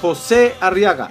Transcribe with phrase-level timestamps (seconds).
[0.00, 1.08] José Arriaga.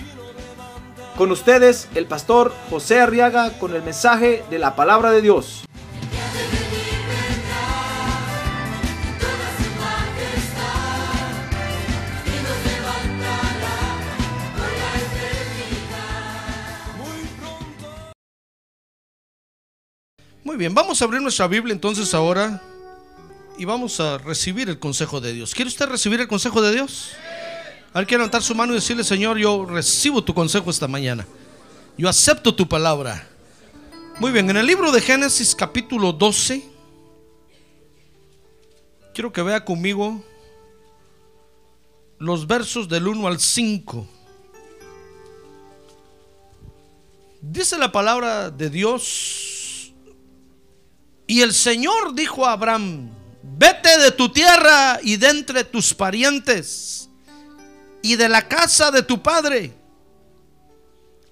[1.18, 5.66] Con ustedes, el pastor José Arriaga con el mensaje de la palabra de Dios.
[20.44, 22.62] Muy bien, vamos a abrir nuestra Biblia entonces ahora
[23.58, 25.56] y vamos a recibir el consejo de Dios.
[25.56, 27.14] ¿Quiere usted recibir el consejo de Dios?
[27.96, 31.26] Ver, quiere levantar su mano y decirle, Señor, yo recibo tu consejo esta mañana.
[31.98, 33.26] Yo acepto tu palabra.
[34.20, 36.62] Muy bien, en el libro de Génesis capítulo 12,
[39.14, 40.22] quiero que vea conmigo
[42.20, 44.06] los versos del 1 al 5.
[47.40, 49.94] Dice la palabra de Dios,
[51.28, 53.10] y el Señor dijo a Abraham,
[53.42, 57.06] vete de tu tierra y de entre tus parientes
[58.06, 59.74] y de la casa de tu padre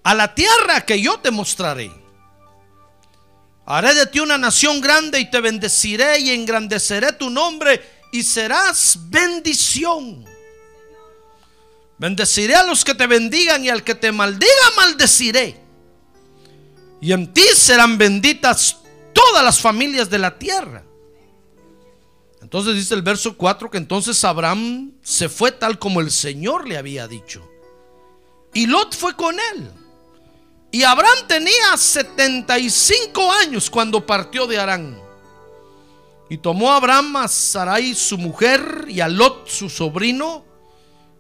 [0.03, 1.91] a la tierra que yo te mostraré.
[3.65, 7.79] Haré de ti una nación grande y te bendeciré y engrandeceré tu nombre
[8.11, 10.25] y serás bendición.
[11.99, 15.61] Bendeciré a los que te bendigan y al que te maldiga maldeciré.
[16.99, 18.77] Y en ti serán benditas
[19.13, 20.83] todas las familias de la tierra.
[22.53, 26.77] Entonces dice el verso 4 que entonces Abraham se fue tal como el Señor le
[26.77, 27.49] había dicho.
[28.53, 29.71] Y Lot fue con él.
[30.69, 35.01] Y Abraham tenía 75 años cuando partió de Arán.
[36.29, 40.45] Y tomó Abraham a Sarai su mujer y a Lot su sobrino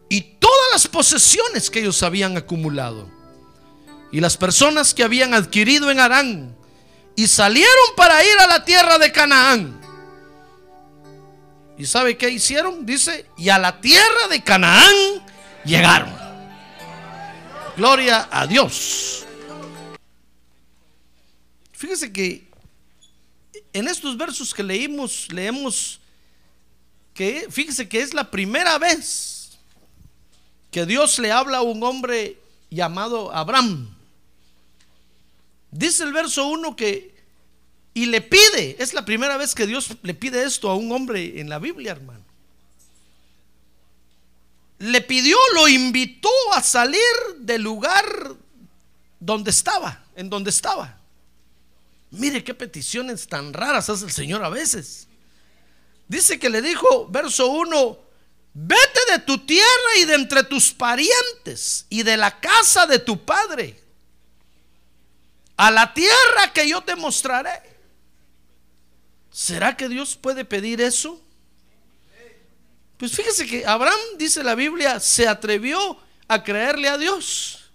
[0.09, 3.09] y todas las posesiones que ellos habían acumulado.
[4.11, 6.55] Y las personas que habían adquirido en Arán
[7.15, 9.82] y salieron para ir a la tierra de Canaán.
[11.83, 12.85] ¿Y sabe qué hicieron?
[12.85, 14.95] Dice, y a la tierra de Canaán
[15.65, 16.15] llegaron.
[17.75, 19.25] Gloria a Dios.
[21.73, 22.47] Fíjese que
[23.73, 25.99] en estos versos que leímos, leemos
[27.13, 29.57] que, fíjese que es la primera vez
[30.71, 32.39] que Dios le habla a un hombre
[32.69, 33.93] llamado Abraham.
[35.69, 37.12] Dice el verso 1 que,
[37.93, 41.39] y le pide, es la primera vez que Dios le pide esto a un hombre
[41.39, 42.23] en la Biblia, hermano.
[44.79, 46.99] Le pidió, lo invitó a salir
[47.37, 48.03] del lugar
[49.19, 50.97] donde estaba, en donde estaba.
[52.11, 55.07] Mire qué peticiones tan raras hace el Señor a veces.
[56.07, 57.99] Dice que le dijo, verso 1,
[58.53, 63.23] vete de tu tierra y de entre tus parientes y de la casa de tu
[63.23, 63.79] padre
[65.57, 67.72] a la tierra que yo te mostraré.
[69.33, 71.19] ¿Será que Dios puede pedir eso?
[72.97, 77.71] Pues fíjese que Abraham, dice la Biblia, se atrevió a creerle a Dios.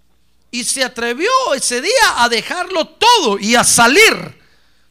[0.53, 4.15] Y se atrevió ese día a dejarlo todo y a salir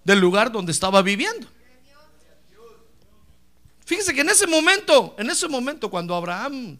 [0.03, 1.47] del lugar donde estaba viviendo.
[3.85, 6.77] Fíjese que en ese momento, en ese momento cuando Abraham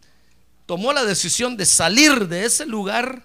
[0.66, 3.24] tomó la decisión de salir de ese lugar,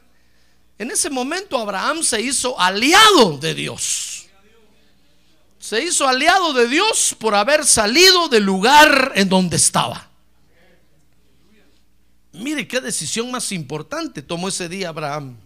[0.79, 4.12] en ese momento Abraham se hizo aliado de Dios.
[5.63, 10.11] Se hizo aliado de Dios por haber salido del lugar en donde estaba.
[12.33, 15.37] Mire qué decisión más importante tomó ese día Abraham.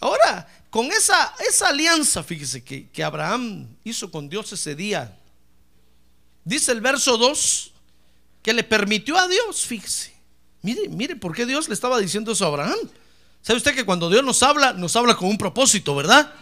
[0.00, 5.18] Ahora, con esa, esa alianza, fíjese que, que Abraham hizo con Dios ese día,
[6.44, 7.72] dice el verso 2
[8.42, 10.14] que le permitió a Dios, fíjese.
[10.60, 12.78] Mire, mire por qué Dios le estaba diciendo eso a Abraham.
[13.40, 16.34] ¿Sabe usted que cuando Dios nos habla, nos habla con un propósito, verdad?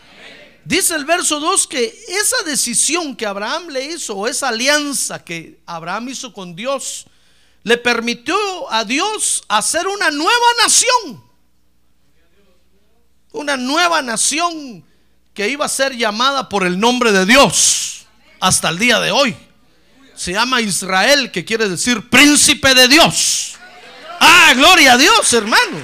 [0.67, 5.61] Dice el verso 2 que esa decisión que Abraham le hizo, o esa alianza que
[5.65, 7.07] Abraham hizo con Dios,
[7.63, 8.37] le permitió
[8.73, 11.25] a Dios hacer una nueva nación.
[13.31, 14.85] Una nueva nación
[15.33, 18.07] que iba a ser llamada por el nombre de Dios
[18.41, 19.37] hasta el día de hoy.
[20.17, 23.55] Se llama Israel, que quiere decir príncipe de Dios.
[24.19, 25.79] Ah, gloria a Dios, hermano.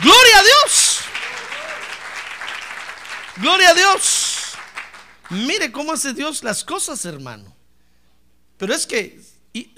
[0.00, 0.89] Gloria a Dios.
[3.40, 4.52] Gloria a Dios.
[5.30, 7.54] Mire cómo hace Dios las cosas, hermano.
[8.58, 9.20] Pero es que
[9.52, 9.70] y-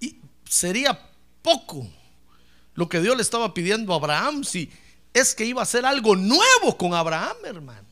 [0.00, 0.18] y
[0.48, 0.98] sería
[1.42, 1.88] poco
[2.74, 4.70] lo que Dios le estaba pidiendo a Abraham, si
[5.12, 7.86] es que iba a hacer algo nuevo con Abraham, hermano.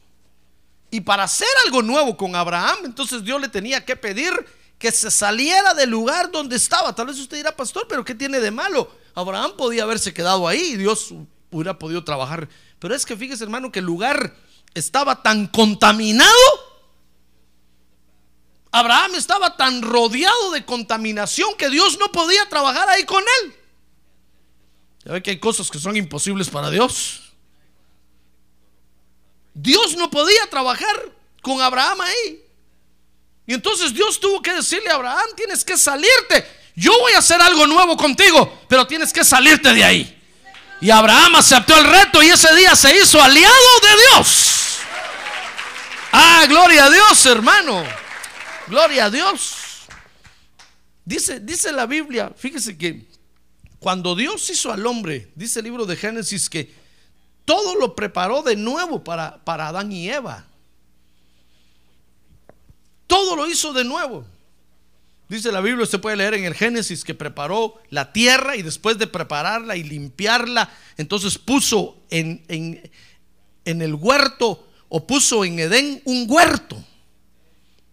[0.90, 4.32] Y para hacer algo nuevo con Abraham, entonces Dios le tenía que pedir
[4.78, 6.94] que se saliera del lugar donde estaba.
[6.94, 8.90] Tal vez usted dirá, pastor, pero ¿qué tiene de malo?
[9.14, 11.14] Abraham podía haberse quedado ahí Dios
[11.52, 12.48] hubiera podido trabajar.
[12.78, 14.34] Pero es que fíjese, hermano, que el lugar
[14.74, 16.32] estaba tan contaminado.
[18.72, 23.54] Abraham estaba tan rodeado de contaminación que Dios no podía trabajar ahí con él.
[25.04, 27.32] Ya ve que hay cosas que son imposibles para Dios.
[29.54, 31.12] Dios no podía trabajar
[31.42, 32.42] con Abraham ahí.
[33.46, 36.46] Y entonces Dios tuvo que decirle a Abraham, tienes que salirte.
[36.74, 40.21] Yo voy a hacer algo nuevo contigo, pero tienes que salirte de ahí.
[40.82, 44.78] Y Abraham aceptó el reto y ese día se hizo aliado de Dios.
[46.10, 47.84] Ah, gloria a Dios, hermano.
[48.66, 49.86] Gloria a Dios.
[51.04, 53.06] Dice, dice la Biblia, fíjese que
[53.78, 56.74] cuando Dios hizo al hombre, dice el libro de Génesis que
[57.44, 60.44] todo lo preparó de nuevo para, para Adán y Eva.
[63.06, 64.26] Todo lo hizo de nuevo.
[65.32, 68.98] Dice la Biblia, se puede leer en el Génesis que preparó la tierra y después
[68.98, 70.68] de prepararla y limpiarla,
[70.98, 72.90] entonces puso en, en,
[73.64, 76.84] en el huerto o puso en Edén un huerto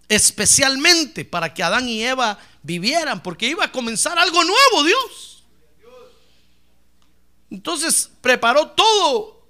[0.10, 5.46] especialmente para que Adán y Eva vivieran, porque iba a comenzar algo nuevo Dios.
[7.50, 9.48] Entonces preparó todo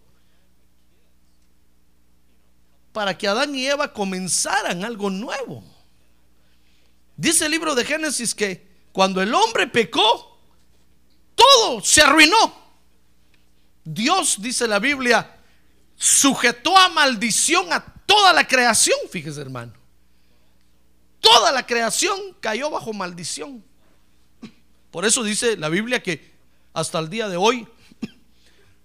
[2.91, 5.78] para que Adán y Eva comenzaran algo nuevo.
[7.19, 10.39] Dice el libro de Génesis que cuando el hombre pecó,
[11.35, 12.55] todo se arruinó.
[13.83, 15.37] Dios, dice la Biblia,
[15.97, 19.73] sujetó a maldición a toda la creación, fíjese hermano.
[21.19, 23.65] Toda la creación cayó bajo maldición.
[24.89, 26.31] Por eso dice la Biblia que
[26.71, 27.67] hasta el día de hoy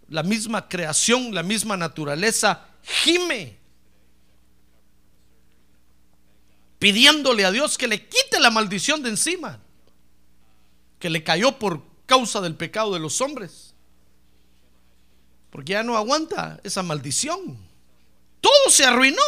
[0.08, 3.60] la misma creación, la misma naturaleza, gime
[6.84, 9.58] pidiéndole a Dios que le quite la maldición de encima,
[10.98, 13.72] que le cayó por causa del pecado de los hombres,
[15.48, 17.56] porque ya no aguanta esa maldición.
[18.38, 19.22] Todo se arruinó.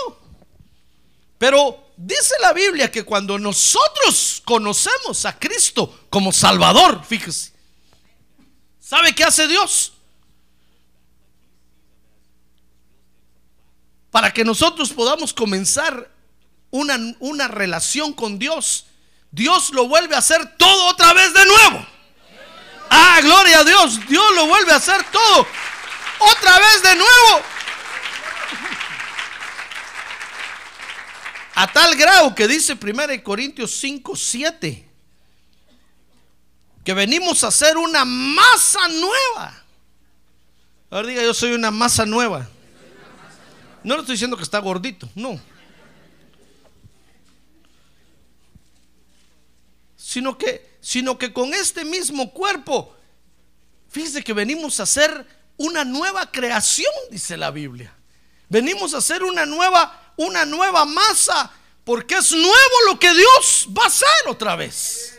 [1.38, 7.52] Pero dice la Biblia que cuando nosotros conocemos a Cristo como Salvador, fíjese,
[8.78, 9.94] ¿sabe qué hace Dios?
[14.10, 16.15] para que nosotros podamos comenzar
[16.70, 18.86] una, una, relación con Dios,
[19.30, 21.86] Dios lo vuelve a hacer todo otra vez de nuevo.
[22.90, 25.46] Ah, gloria a Dios, Dios lo vuelve a hacer todo
[26.18, 27.42] otra vez de nuevo.
[31.54, 34.88] A tal grado que dice 1 Corintios 5, 7,
[36.84, 39.64] que venimos a hacer una masa nueva.
[40.90, 42.48] Ahora diga, yo soy una masa nueva.
[43.82, 45.40] No le estoy diciendo que está gordito, no.
[50.06, 52.94] Sino que, sino que con este mismo cuerpo,
[53.88, 55.26] fíjese que venimos a hacer
[55.56, 57.92] una nueva creación, dice la Biblia.
[58.48, 61.50] Venimos a hacer una nueva, una nueva masa,
[61.82, 65.18] porque es nuevo lo que Dios va a hacer otra vez.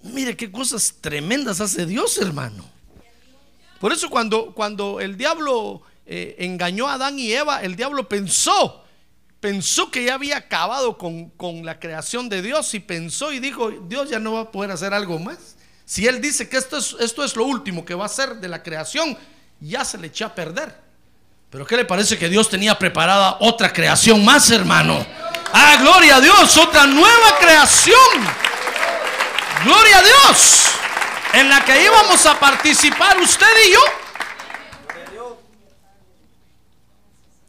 [0.00, 2.64] Mire qué cosas tremendas hace Dios, hermano.
[3.78, 8.86] Por eso cuando, cuando el diablo eh, engañó a Adán y Eva, el diablo pensó,
[9.40, 14.10] pensó que ya había acabado con, la creación de Dios y pensó y dijo, Dios
[14.10, 15.56] ya no va a poder hacer algo más.
[15.84, 18.48] Si Él dice que esto es, esto es lo último que va a hacer de
[18.48, 19.16] la creación,
[19.60, 20.74] ya se le echó a perder.
[21.50, 25.04] Pero ¿qué le parece que Dios tenía preparada otra creación más, hermano?
[25.52, 27.96] Ah, gloria a Dios, otra nueva creación.
[29.64, 30.70] Gloria a Dios
[31.32, 33.80] en la que íbamos a participar usted y yo.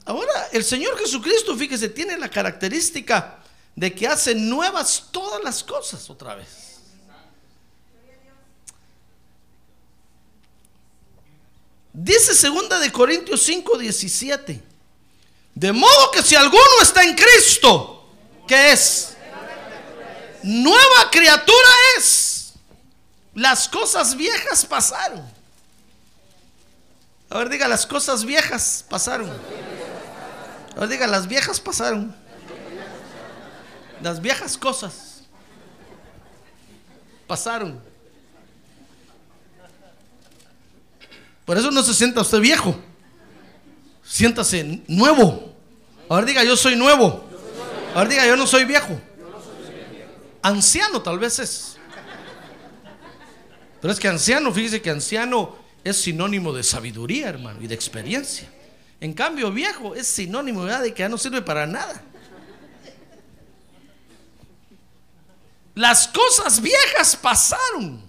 [0.05, 3.39] Ahora, el Señor Jesucristo, fíjese, tiene la característica
[3.75, 6.61] de que hace nuevas todas las cosas otra vez.
[11.93, 14.63] Dice segunda de Corintios 5, 17.
[15.53, 18.09] De modo que si alguno está en Cristo,
[18.47, 19.17] ¿qué es?
[20.43, 22.53] Nueva criatura es.
[23.35, 25.29] Las cosas viejas pasaron.
[27.29, 29.31] A ver, diga, las cosas viejas pasaron.
[30.75, 32.15] Ver, diga, las viejas pasaron.
[34.01, 35.23] Las viejas cosas
[37.27, 37.79] pasaron.
[41.45, 42.79] Por eso no se sienta usted viejo.
[44.03, 45.53] Siéntase nuevo.
[46.09, 47.23] A ver, diga, yo soy nuevo.
[47.93, 48.99] A ver, diga, yo no soy viejo.
[50.41, 51.77] Anciano tal vez es.
[53.79, 58.47] Pero es que anciano, fíjese que anciano es sinónimo de sabiduría, hermano, y de experiencia.
[59.01, 62.01] En cambio, viejo es sinónimo de que ya no sirve para nada.
[65.73, 68.01] Las cosas viejas pasaron.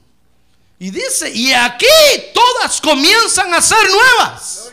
[0.79, 1.87] Y dice, y aquí
[2.35, 4.73] todas comienzan a ser nuevas.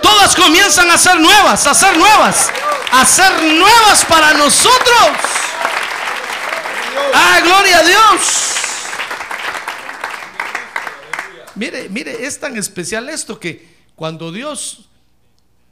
[0.00, 2.50] Todas comienzan a ser nuevas, a ser nuevas,
[2.92, 5.08] a ser nuevas para nosotros.
[7.12, 8.20] Ah, gloria a Dios.
[11.56, 14.88] Mire, mire, es tan especial esto que cuando Dios,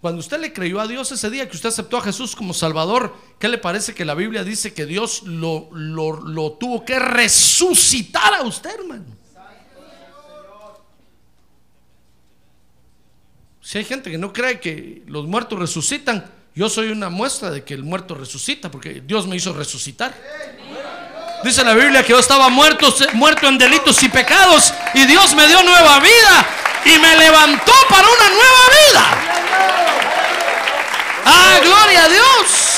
[0.00, 3.16] cuando usted le creyó a Dios ese día que usted aceptó a Jesús como Salvador,
[3.40, 8.42] ¿qué le parece que la Biblia dice que Dios lo, lo, tuvo que resucitar a
[8.42, 9.04] usted, hermano?
[13.60, 17.64] Si hay gente que no cree que los muertos resucitan, yo soy una muestra de
[17.64, 20.14] que el muerto resucita, porque Dios me hizo resucitar.
[21.42, 25.46] Dice la Biblia que yo estaba muerto, muerto en delitos y pecados, y Dios me
[25.48, 29.04] dio nueva vida y me levantó para una nueva vida.
[31.24, 32.68] ¡Ah, gloria a Dios!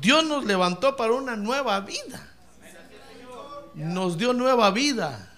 [0.00, 2.32] Dios nos levantó para una nueva vida.
[3.74, 5.32] Nos dio nueva vida.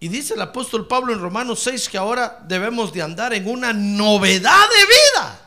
[0.00, 3.72] Y dice el apóstol Pablo en Romanos 6 que ahora debemos de andar en una
[3.72, 5.40] novedad de vida.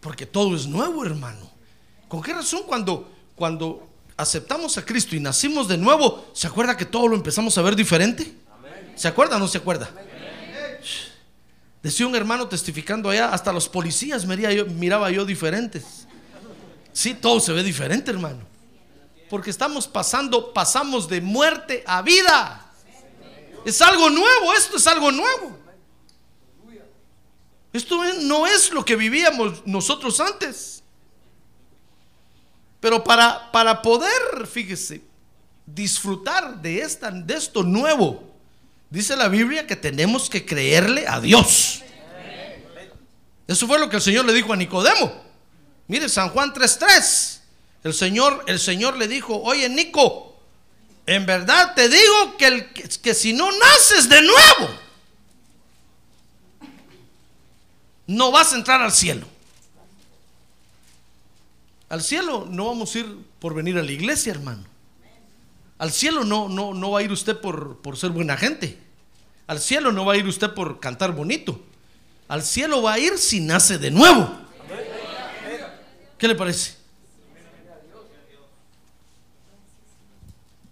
[0.00, 1.50] Porque todo es nuevo, hermano.
[2.08, 6.84] ¿Con qué razón cuando, cuando aceptamos a Cristo y nacimos de nuevo, se acuerda que
[6.84, 8.34] todo lo empezamos a ver diferente?
[8.94, 9.90] ¿Se acuerda o no se acuerda?
[11.82, 16.06] Decía un hermano testificando allá, hasta los policías miraba yo, miraba yo diferentes.
[16.92, 18.40] Sí, todo se ve diferente, hermano.
[19.28, 22.72] Porque estamos pasando, pasamos de muerte a vida.
[23.64, 25.58] Es algo nuevo, esto es algo nuevo.
[27.72, 30.83] Esto no es lo que vivíamos nosotros antes.
[32.84, 35.00] Pero para, para poder, fíjese,
[35.64, 38.30] disfrutar de, esta, de esto nuevo,
[38.90, 41.82] dice la Biblia que tenemos que creerle a Dios.
[43.48, 45.24] Eso fue lo que el Señor le dijo a Nicodemo.
[45.88, 47.40] Mire, San Juan 3:3.
[47.84, 50.38] El Señor, el Señor le dijo, oye Nico,
[51.06, 54.74] en verdad te digo que, el, que si no naces de nuevo,
[58.08, 59.26] no vas a entrar al cielo.
[61.94, 64.64] Al cielo no vamos a ir por venir a la iglesia, hermano.
[65.78, 68.76] Al cielo no, no, no va a ir usted por, por ser buena gente.
[69.46, 71.62] Al cielo no va a ir usted por cantar bonito.
[72.26, 74.28] Al cielo va a ir si nace de nuevo.
[76.18, 76.74] ¿Qué le parece?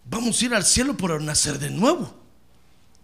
[0.07, 2.13] Vamos a ir al cielo por nacer de nuevo.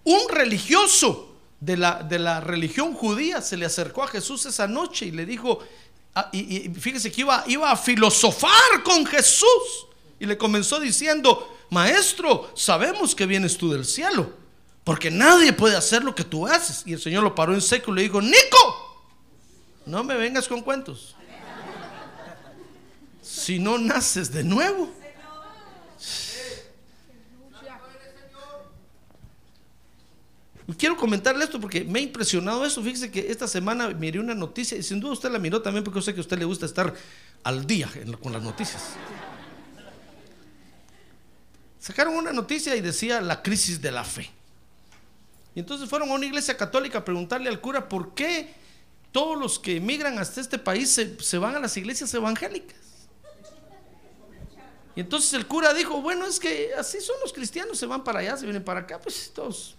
[0.02, 5.06] Un religioso de la, de la religión judía se le acercó a Jesús esa noche
[5.06, 5.60] y le dijo,
[6.20, 9.86] ah, y, fíjese que iba, iba a filosofar con Jesús.
[10.20, 14.32] Y le comenzó diciendo, maestro, sabemos que vienes tú del cielo,
[14.82, 16.82] porque nadie puede hacer lo que tú haces.
[16.86, 19.06] Y el Señor lo paró en seco y le dijo, Nico,
[19.86, 21.14] no me vengas con cuentos.
[23.22, 24.90] Si no naces de nuevo,
[30.76, 32.82] Quiero comentarle esto porque me ha impresionado esto.
[32.82, 35.98] Fíjese que esta semana miré una noticia y sin duda usted la miró también porque
[35.98, 36.92] yo sé que a usted le gusta estar
[37.42, 37.90] al día
[38.22, 38.82] con las noticias.
[41.78, 44.30] Sacaron una noticia y decía la crisis de la fe.
[45.54, 48.52] Y entonces fueron a una iglesia católica a preguntarle al cura por qué
[49.10, 52.76] todos los que emigran hasta este país se, se van a las iglesias evangélicas.
[54.94, 58.18] Y entonces el cura dijo, bueno, es que así son los cristianos, se van para
[58.18, 59.77] allá, se vienen para acá, pues todos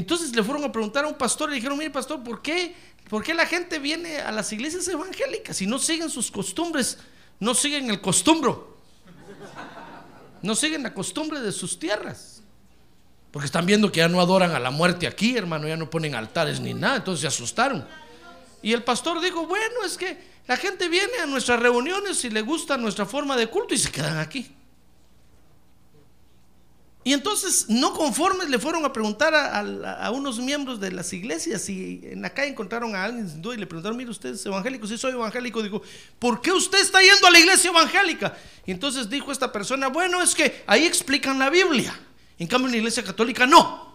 [0.00, 2.74] entonces le fueron a preguntar a un pastor y le dijeron, mire pastor, ¿por qué,
[3.08, 6.98] ¿por qué la gente viene a las iglesias evangélicas y no siguen sus costumbres?
[7.38, 8.78] No siguen el costumbro.
[10.42, 12.42] No siguen la costumbre de sus tierras.
[13.30, 16.14] Porque están viendo que ya no adoran a la muerte aquí, hermano, ya no ponen
[16.14, 17.86] altares ni nada, entonces se asustaron.
[18.62, 22.42] Y el pastor dijo, bueno, es que la gente viene a nuestras reuniones y le
[22.42, 24.54] gusta nuestra forma de culto y se quedan aquí.
[27.06, 32.00] Y entonces, no conformes, le fueron a preguntar a, unos miembros de las iglesias y
[32.02, 34.86] en la calle encontraron a alguien sin duda y le preguntaron, mire, usted es evangélico,
[34.86, 35.82] si soy evangélico, dijo,
[36.18, 38.34] ¿por qué usted está yendo a la iglesia evangélica?
[38.64, 41.94] Y entonces dijo esta persona, bueno, es que ahí explican la Biblia,
[42.38, 43.92] en cambio en la iglesia católica no.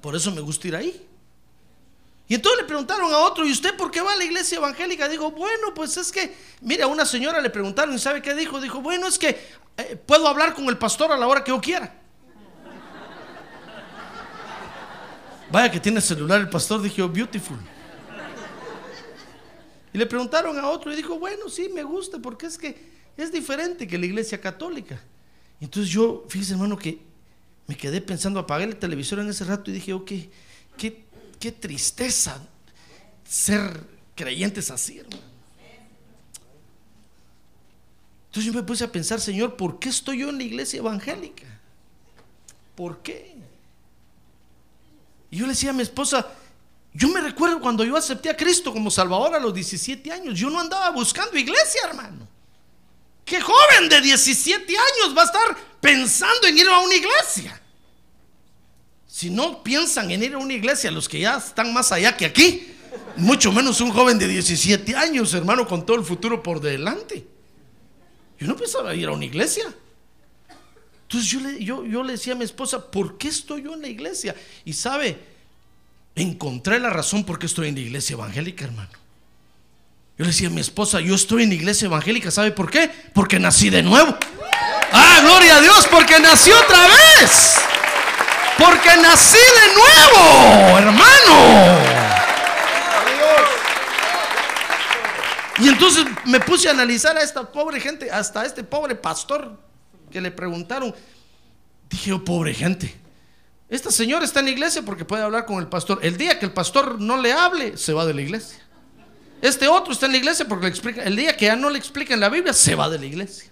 [0.00, 1.06] Por eso me gusta ir ahí.
[2.26, 5.08] Y entonces le preguntaron a otro, ¿y usted por qué va a la iglesia evangélica?
[5.08, 8.60] Dijo, bueno, pues es que, mire, a una señora le preguntaron, ¿y sabe qué dijo?
[8.60, 9.38] Dijo, bueno, es que
[9.76, 12.00] eh, puedo hablar con el pastor a la hora que yo quiera.
[15.50, 17.58] Vaya que tiene celular el pastor, dijo, beautiful.
[19.92, 23.30] Y le preguntaron a otro y dijo, bueno, sí, me gusta, porque es que es
[23.30, 25.00] diferente que la iglesia católica.
[25.60, 27.00] Entonces yo, fíjese hermano, que
[27.66, 30.12] me quedé pensando, apagué el televisor en ese rato y dije, ok,
[30.76, 31.04] qué,
[31.34, 32.40] qué tristeza
[33.28, 35.22] ser creyentes así, hermano.
[38.26, 41.46] Entonces yo me puse a pensar, Señor, ¿por qué estoy yo en la iglesia evangélica?
[42.74, 43.36] ¿Por qué?
[45.30, 46.26] Y yo le decía a mi esposa,
[46.92, 50.50] yo me recuerdo cuando yo acepté a Cristo como Salvador a los 17 años, yo
[50.50, 52.26] no andaba buscando iglesia, hermano.
[53.24, 57.60] ¿Qué joven de 17 años va a estar pensando en ir a una iglesia?
[59.24, 62.26] Si no piensan en ir a una iglesia, los que ya están más allá que
[62.26, 62.74] aquí,
[63.16, 67.26] mucho menos un joven de 17 años, hermano, con todo el futuro por delante.
[68.38, 69.64] Yo no pensaba ir a una iglesia.
[71.04, 73.80] Entonces yo le, yo, yo le decía a mi esposa, ¿por qué estoy yo en
[73.80, 74.36] la iglesia?
[74.66, 75.18] Y sabe,
[76.14, 78.92] encontré la razón por qué estoy en la iglesia evangélica, hermano.
[80.18, 82.90] Yo le decía a mi esposa, yo estoy en la iglesia evangélica, ¿sabe por qué?
[83.14, 84.18] Porque nací de nuevo.
[84.92, 87.64] Ah, gloria a Dios, porque nací otra vez.
[88.64, 92.04] Porque nací de nuevo, hermano.
[95.58, 99.58] Y entonces me puse a analizar a esta pobre gente, hasta este pobre pastor
[100.10, 100.94] que le preguntaron.
[101.88, 102.94] Dije, oh, pobre gente.
[103.68, 105.98] Esta señora está en la iglesia porque puede hablar con el pastor.
[106.02, 108.58] El día que el pastor no le hable, se va de la iglesia.
[109.42, 111.02] Este otro está en la iglesia porque le explica.
[111.02, 113.50] El día que ya no le explica en la Biblia, se va de la iglesia.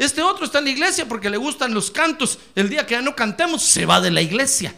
[0.00, 2.38] Este otro está en la iglesia porque le gustan los cantos.
[2.54, 4.74] El día que ya no cantemos, se va de la iglesia.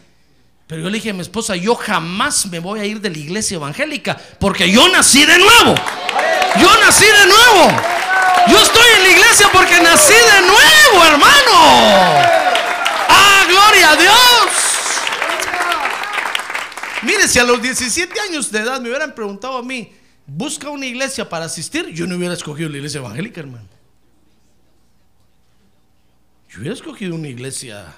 [0.66, 3.18] Pero yo le dije a mi esposa, yo jamás me voy a ir de la
[3.18, 5.76] iglesia evangélica porque yo nací de nuevo.
[6.60, 7.70] Yo nací de nuevo.
[8.48, 11.52] Yo estoy en la iglesia porque nací de nuevo, hermano.
[13.08, 14.52] Ah, gloria a Dios.
[17.02, 19.92] Mire, si a los 17 años de edad me hubieran preguntado a mí,
[20.26, 23.71] busca una iglesia para asistir, yo no hubiera escogido la iglesia evangélica, hermano.
[26.52, 27.94] Yo hubiera escogido una iglesia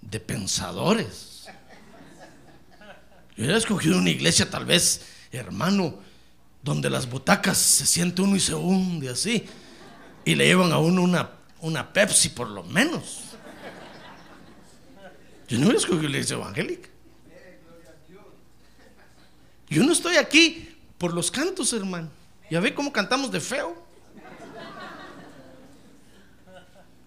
[0.00, 1.46] de pensadores.
[3.36, 6.00] Yo hubiera escogido una iglesia tal vez, hermano,
[6.60, 9.46] donde las butacas se siente uno y se hunde así.
[10.24, 13.20] Y le llevan a uno una, una Pepsi por lo menos.
[15.46, 16.88] Yo no hubiera escogido la iglesia evangélica.
[19.68, 22.10] Yo no estoy aquí por los cantos, hermano.
[22.50, 23.91] Ya ve cómo cantamos de feo.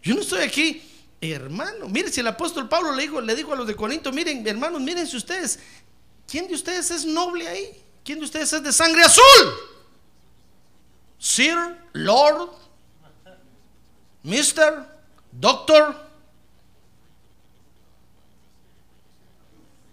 [0.06, 0.82] Yo no estoy aquí,
[1.20, 1.90] hermano.
[1.90, 4.80] Mire, si el apóstol Pablo le dijo, le dijo a los de Corinto, miren, hermanos,
[4.80, 5.58] miren si ustedes,
[6.28, 7.84] ¿quién de ustedes es noble ahí?
[8.04, 9.24] ¿Quién de ustedes es de sangre azul?
[11.18, 11.58] Sir,
[11.94, 12.52] Lord,
[14.22, 14.86] Mister,
[15.32, 16.06] Doctor.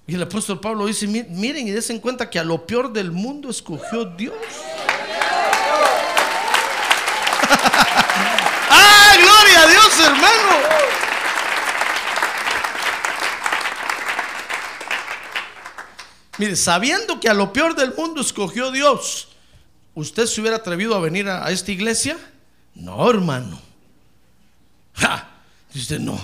[0.06, 3.48] Y el apóstol Pablo dice, miren y desen cuenta que a lo peor del mundo
[3.48, 4.34] escogió Dios.
[8.68, 10.52] ¡Ah, gloria a Dios, hermano!
[16.38, 19.28] Mire, sabiendo que a lo peor del mundo escogió Dios,
[19.94, 22.18] ¿usted se hubiera atrevido a venir a, esta iglesia?
[22.74, 23.60] No, hermano.
[25.72, 26.20] Dice, no.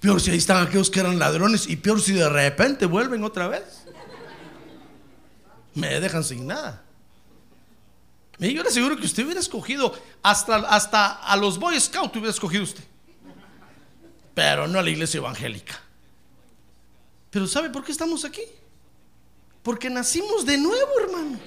[0.00, 3.48] Peor si ahí están aquellos que eran ladrones y peor si de repente vuelven otra
[3.48, 3.84] vez.
[5.74, 6.82] Me dejan sin nada.
[8.40, 12.30] Y yo le aseguro que usted hubiera escogido, hasta, hasta a los Boy Scouts hubiera
[12.30, 12.82] escogido usted.
[14.34, 15.78] Pero no a la iglesia evangélica.
[17.30, 18.42] Pero ¿sabe por qué estamos aquí?
[19.62, 21.38] Porque nacimos de nuevo, hermano.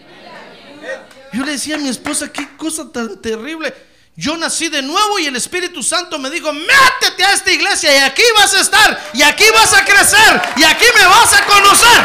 [1.34, 3.74] Yo le decía a mi esposa, qué cosa tan terrible.
[4.16, 7.98] Yo nací de nuevo y el Espíritu Santo me dijo, métete a esta iglesia y
[8.02, 12.04] aquí vas a estar, y aquí vas a crecer, y aquí me vas a conocer.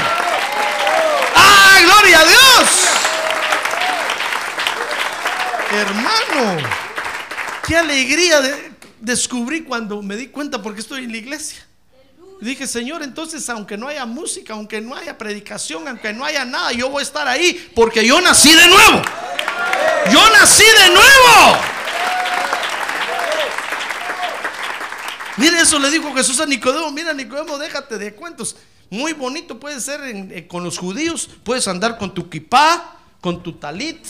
[1.35, 2.97] ¡Ah, gloria a Dios!
[5.70, 6.66] Hermano,
[7.66, 11.64] qué alegría de descubrí cuando me di cuenta porque estoy en la iglesia.
[12.40, 16.72] Dije, Señor, entonces aunque no haya música, aunque no haya predicación, aunque no haya nada,
[16.72, 19.02] yo voy a estar ahí porque yo nací de nuevo.
[20.12, 21.59] Yo nací de nuevo.
[25.37, 26.90] Mire, eso le dijo Jesús a Nicodemo.
[26.90, 28.57] Mira, Nicodemo, déjate de cuentos.
[28.90, 31.28] Muy bonito puede ser eh, con los judíos.
[31.44, 34.04] Puedes andar con tu kipá, con tu talit,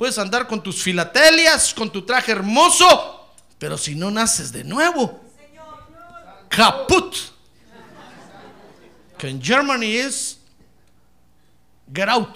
[0.00, 5.20] Puedes andar con tus filatelias, con tu traje hermoso, pero si no naces de nuevo,
[6.48, 7.14] caput.
[9.18, 10.38] Que en Germany es
[11.92, 12.34] get out.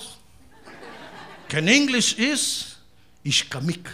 [1.48, 2.76] Que en English es
[3.22, 3.88] ishkamik.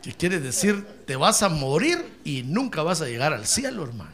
[0.00, 4.12] Que quiere decir te vas a morir y nunca vas a llegar al cielo, hermano.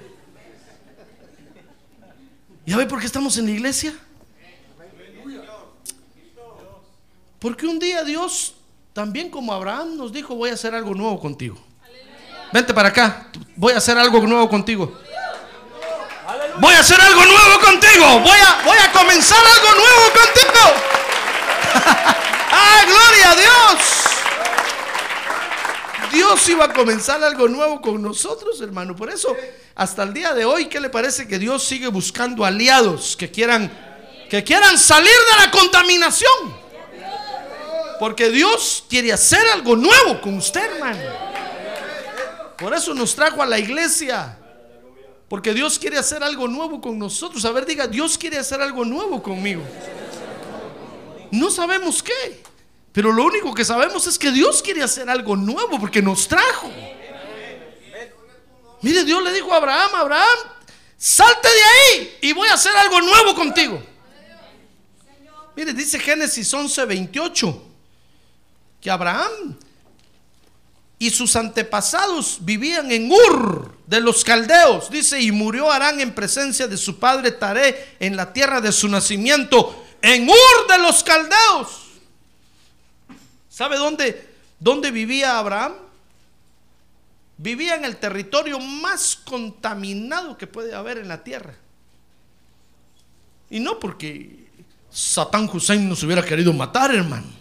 [2.64, 3.94] ¿Ya ve por qué estamos en la iglesia?
[7.40, 8.55] Porque un día Dios,
[8.92, 11.59] también como Abraham, nos dijo, voy a hacer algo nuevo contigo.
[12.53, 14.92] Vente para acá, voy a hacer algo nuevo contigo.
[16.59, 18.20] Voy a hacer algo nuevo contigo.
[18.20, 20.61] Voy a, voy a comenzar algo nuevo contigo.
[22.53, 24.00] ¡Ah, gloria a Dios!
[26.12, 28.94] Dios iba a comenzar algo nuevo con nosotros, hermano.
[28.94, 29.35] Por eso,
[29.76, 33.72] hasta el día de hoy, ¿qué le parece que Dios sigue buscando aliados que quieran,
[34.29, 36.69] que quieran salir de la contaminación?
[38.00, 41.02] Porque Dios quiere hacer algo nuevo con usted, hermano.
[42.56, 44.38] Por eso nos trajo a la iglesia.
[45.28, 47.44] Porque Dios quiere hacer algo nuevo con nosotros.
[47.44, 49.62] A ver, diga, Dios quiere hacer algo nuevo conmigo.
[51.30, 52.42] No sabemos qué.
[52.90, 56.70] Pero lo único que sabemos es que Dios quiere hacer algo nuevo porque nos trajo.
[58.80, 60.38] Mire, Dios le dijo a Abraham, Abraham,
[60.96, 63.82] salte de ahí y voy a hacer algo nuevo contigo.
[65.54, 67.69] Mire, dice Génesis 11, 28,
[68.80, 69.56] que Abraham
[70.98, 74.90] y sus antepasados vivían en Ur de los caldeos.
[74.90, 78.86] Dice, y murió Arán en presencia de su padre Taré en la tierra de su
[78.86, 81.86] nacimiento, en Ur de los caldeos.
[83.48, 85.72] ¿Sabe dónde, dónde vivía Abraham?
[87.38, 91.54] Vivía en el territorio más contaminado que puede haber en la tierra.
[93.48, 94.50] Y no porque
[94.90, 97.39] Satán Hussein nos hubiera querido matar, hermano.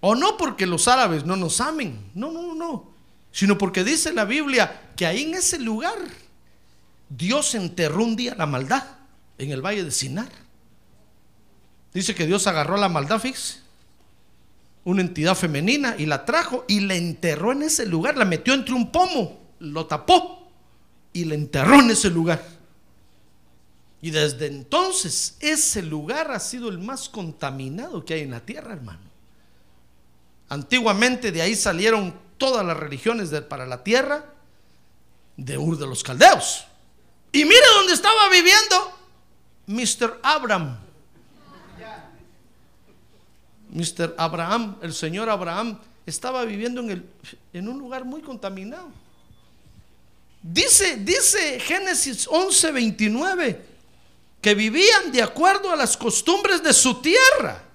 [0.00, 2.10] O no porque los árabes no nos amen.
[2.14, 2.90] No, no, no.
[3.32, 5.98] Sino porque dice la Biblia que ahí en ese lugar
[7.08, 8.84] Dios enterró un día la maldad
[9.38, 10.30] en el valle de Sinar.
[11.92, 13.68] Dice que Dios agarró la maldad, fíjese
[14.88, 18.74] una entidad femenina y la trajo y la enterró en ese lugar, la metió entre
[18.74, 20.50] un pomo, lo tapó
[21.12, 22.42] y la enterró en ese lugar.
[24.00, 28.72] Y desde entonces ese lugar ha sido el más contaminado que hay en la tierra,
[28.72, 29.07] hermano.
[30.48, 34.24] Antiguamente de ahí salieron todas las religiones para la tierra
[35.36, 36.64] de Ur de los Caldeos.
[37.32, 38.92] Y mire dónde estaba viviendo
[39.66, 40.20] Mr.
[40.22, 40.78] Abraham.
[43.70, 44.14] Mr.
[44.16, 47.10] Abraham, el señor Abraham, estaba viviendo en, el,
[47.52, 48.90] en un lugar muy contaminado.
[50.42, 53.66] Dice, dice Génesis 11, 29,
[54.40, 57.67] que vivían de acuerdo a las costumbres de su tierra.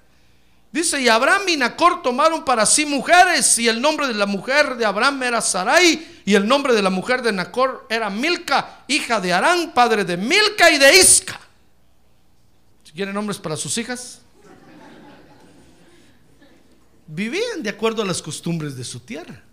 [0.74, 4.76] Dice, y Abraham y Nacor tomaron para sí mujeres, y el nombre de la mujer
[4.76, 9.22] de Abraham era Sarai, y el nombre de la mujer de Nacor era Milca, hija
[9.22, 11.40] de Arán, padre de Milca y de Isca.
[12.84, 14.24] Si quieren nombres para sus hijas
[17.08, 19.44] vivían de acuerdo a las costumbres de su tierra.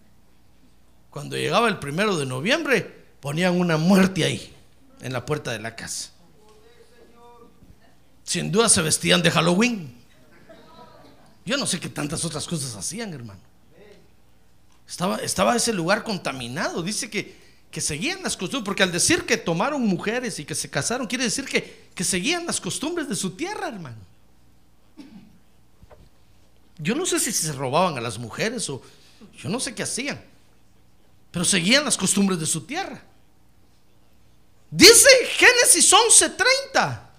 [1.10, 4.54] Cuando llegaba el primero de noviembre, ponían una muerte ahí,
[5.02, 6.12] en la puerta de la casa.
[8.24, 9.99] Sin duda se vestían de Halloween.
[11.50, 13.40] Yo no sé qué tantas otras cosas hacían, hermano.
[14.86, 16.80] Estaba, estaba ese lugar contaminado.
[16.80, 17.36] Dice que,
[17.72, 21.24] que seguían las costumbres, porque al decir que tomaron mujeres y que se casaron, quiere
[21.24, 23.96] decir que, que seguían las costumbres de su tierra, hermano.
[26.78, 28.80] Yo no sé si se robaban a las mujeres o
[29.36, 30.24] yo no sé qué hacían,
[31.32, 33.02] pero seguían las costumbres de su tierra.
[34.70, 37.09] Dice Génesis 11:30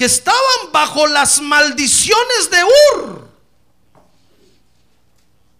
[0.00, 3.28] que estaban bajo las maldiciones de Ur.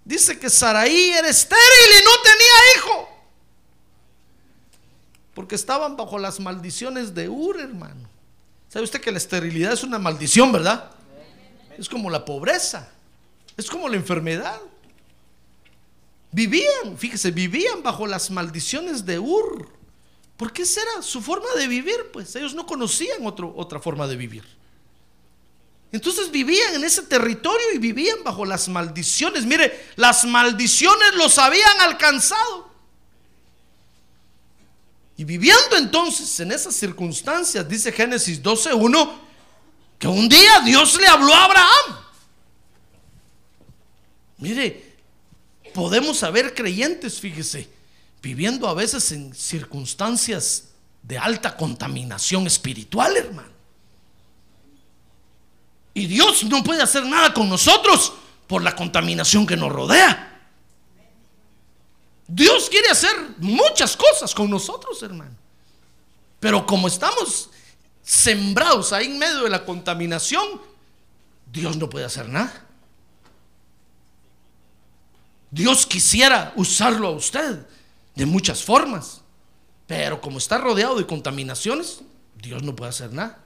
[0.03, 3.09] Dice que Saraí era estéril y no tenía hijo.
[5.35, 8.09] Porque estaban bajo las maldiciones de Ur, hermano.
[8.70, 10.90] ¿Sabe usted que la esterilidad es una maldición, verdad?
[11.76, 12.88] es como la pobreza,
[13.59, 14.59] es como la enfermedad.
[16.33, 19.68] Vivían, fíjese, vivían bajo las maldiciones de Ur.
[20.40, 24.42] Porque esa era su forma de vivir, pues ellos no conocían otra forma de vivir.
[25.92, 29.44] Entonces vivían en ese territorio y vivían bajo las maldiciones.
[29.44, 32.70] Mire, las maldiciones los habían alcanzado.
[35.18, 39.18] Y viviendo entonces en esas circunstancias, dice Génesis 12.1,
[39.98, 41.98] que un día Dios le habló a Abraham.
[44.38, 44.96] Mire,
[45.74, 47.68] podemos haber creyentes, fíjese,
[48.22, 50.68] viviendo a veces en circunstancias
[51.02, 53.48] de alta contaminación espiritual, hermano.
[55.94, 58.12] Y Dios no puede hacer nada con nosotros
[58.46, 60.26] por la contaminación que nos rodea.
[62.26, 65.37] Dios quiere hacer muchas cosas con nosotros, hermano.
[66.38, 67.50] Pero como estamos
[68.02, 70.61] sembrados ahí en medio de la contaminación,
[71.50, 72.66] Dios no puede hacer nada.
[75.50, 77.66] Dios quisiera usarlo a usted
[78.14, 79.23] de muchas formas,
[79.87, 82.03] pero como está rodeado de contaminaciones,
[82.37, 83.38] Dios no puede hacer nada.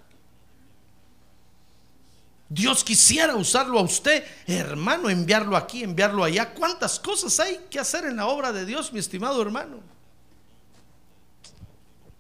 [2.49, 6.55] Dios quisiera usarlo a usted, hermano, enviarlo aquí, enviarlo allá.
[6.55, 9.81] ¿Cuántas cosas hay que hacer en la obra de Dios, mi estimado hermano?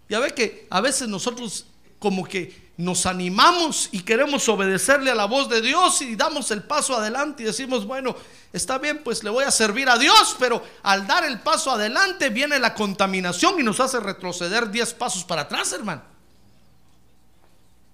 [0.09, 1.67] Ya ve que a veces nosotros
[1.99, 6.63] como que nos animamos y queremos obedecerle a la voz de Dios y damos el
[6.63, 8.17] paso adelante y decimos, bueno,
[8.55, 12.31] está bien, pues le voy a servir a Dios, pero al dar el paso adelante
[12.31, 16.03] viene la contaminación y nos hace retroceder 10 pasos para atrás, hermano.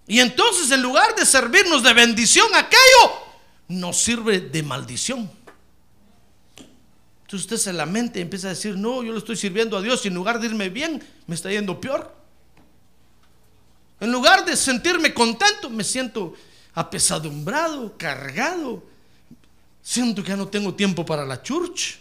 [0.07, 3.13] Y entonces en lugar de servirnos de bendición aquello,
[3.69, 5.31] nos sirve de maldición.
[7.23, 10.05] Entonces usted se lamenta y empieza a decir, no, yo le estoy sirviendo a Dios
[10.05, 12.15] y en lugar de irme bien, me está yendo peor.
[14.01, 16.35] En lugar de sentirme contento, me siento
[16.75, 18.90] apesadumbrado, cargado.
[19.83, 21.99] Siento que ya no tengo tiempo para la church.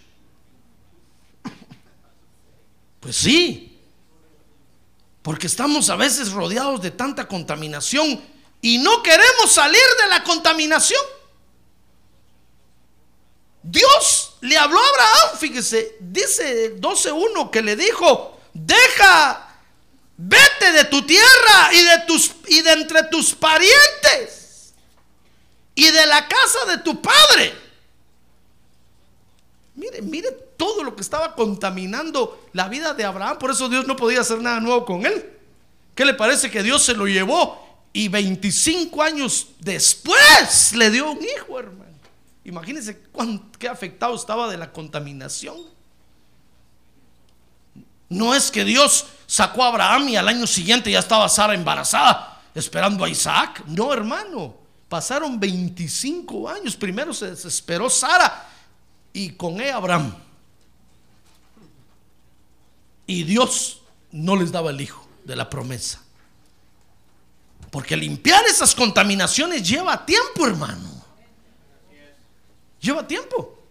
[3.00, 3.80] Pues sí,
[5.22, 8.22] porque estamos a veces rodeados de tanta contaminación
[8.62, 11.02] y no queremos salir de la contaminación.
[13.64, 19.50] Dios le habló a Abraham, fíjese, dice 12.1 que le dijo, deja
[20.22, 24.74] Vete de tu tierra y de tus y de entre tus parientes
[25.74, 27.56] y de la casa de tu padre.
[29.80, 33.96] Mire, mire todo lo que estaba contaminando la vida de Abraham, por eso Dios no
[33.96, 35.38] podía hacer nada nuevo con él.
[35.96, 41.20] ¿Qué le parece que Dios se lo llevó y 25 años después le dio un
[41.24, 41.94] hijo, hermano?
[42.44, 45.56] Imagínense cuán, qué afectado estaba de la contaminación.
[48.10, 52.42] No es que Dios sacó a Abraham y al año siguiente ya estaba Sara embarazada
[52.54, 53.64] esperando a Isaac.
[53.66, 54.58] No, hermano.
[54.90, 56.76] Pasaron 25 años.
[56.76, 58.50] Primero se desesperó Sara
[59.20, 60.16] y con ella Abraham.
[63.06, 66.02] Y Dios no les daba el hijo de la promesa.
[67.70, 71.04] Porque limpiar esas contaminaciones lleva tiempo, hermano.
[72.80, 73.62] Lleva tiempo.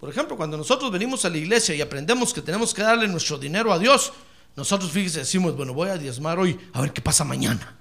[0.00, 3.36] Por ejemplo, cuando nosotros venimos a la iglesia y aprendemos que tenemos que darle nuestro
[3.36, 4.10] dinero a Dios,
[4.54, 7.75] nosotros fíjese, decimos, bueno, voy a diezmar hoy, a ver qué pasa mañana.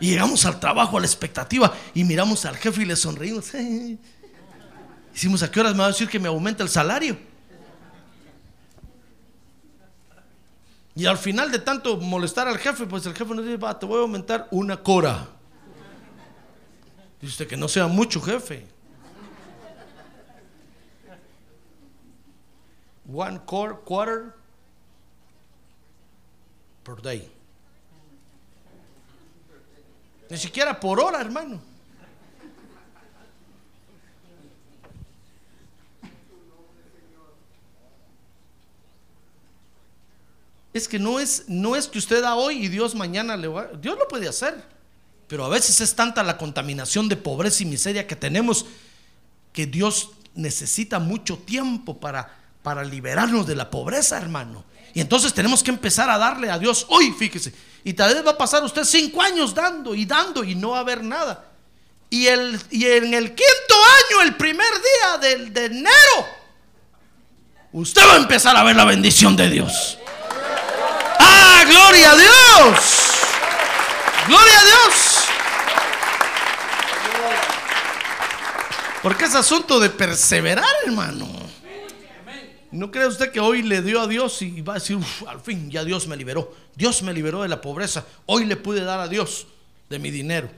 [0.00, 3.52] Y llegamos al trabajo, a la expectativa, y miramos al jefe y le sonreímos.
[5.12, 7.16] Decimos, ¿a qué horas me va a decir que me aumenta el salario?
[10.96, 13.86] Y al final de tanto molestar al jefe, pues el jefe nos dice, va, te
[13.86, 15.28] voy a aumentar una cora.
[17.20, 18.74] Dice que no sea mucho, jefe.
[23.06, 24.34] one quarter
[26.82, 27.33] per day.
[30.30, 31.60] Ni siquiera por hora, hermano.
[40.72, 43.68] Es que no es, no es que usted da hoy y Dios mañana le va.
[43.80, 44.60] Dios lo puede hacer.
[45.28, 48.66] Pero a veces es tanta la contaminación de pobreza y miseria que tenemos
[49.52, 54.64] que Dios necesita mucho tiempo para para liberarnos de la pobreza, hermano.
[54.94, 57.52] Y entonces tenemos que empezar a darle a Dios hoy, fíjese.
[57.82, 60.78] Y tal vez va a pasar usted cinco años dando y dando y no va
[60.78, 61.44] a haber nada.
[62.10, 66.28] Y, el, y en el quinto año, el primer día del, de enero,
[67.72, 69.98] usted va a empezar a ver la bendición de Dios.
[71.18, 72.78] ¡Ah, gloria a Dios!
[74.28, 74.94] ¡Gloria a Dios!
[79.02, 81.43] Porque es asunto de perseverar, hermano.
[82.74, 85.70] ¿No cree usted que hoy le dio a Dios y va a decir, al fin
[85.70, 86.52] ya Dios me liberó?
[86.74, 88.04] Dios me liberó de la pobreza.
[88.26, 89.46] Hoy le pude dar a Dios
[89.88, 90.50] de mi dinero.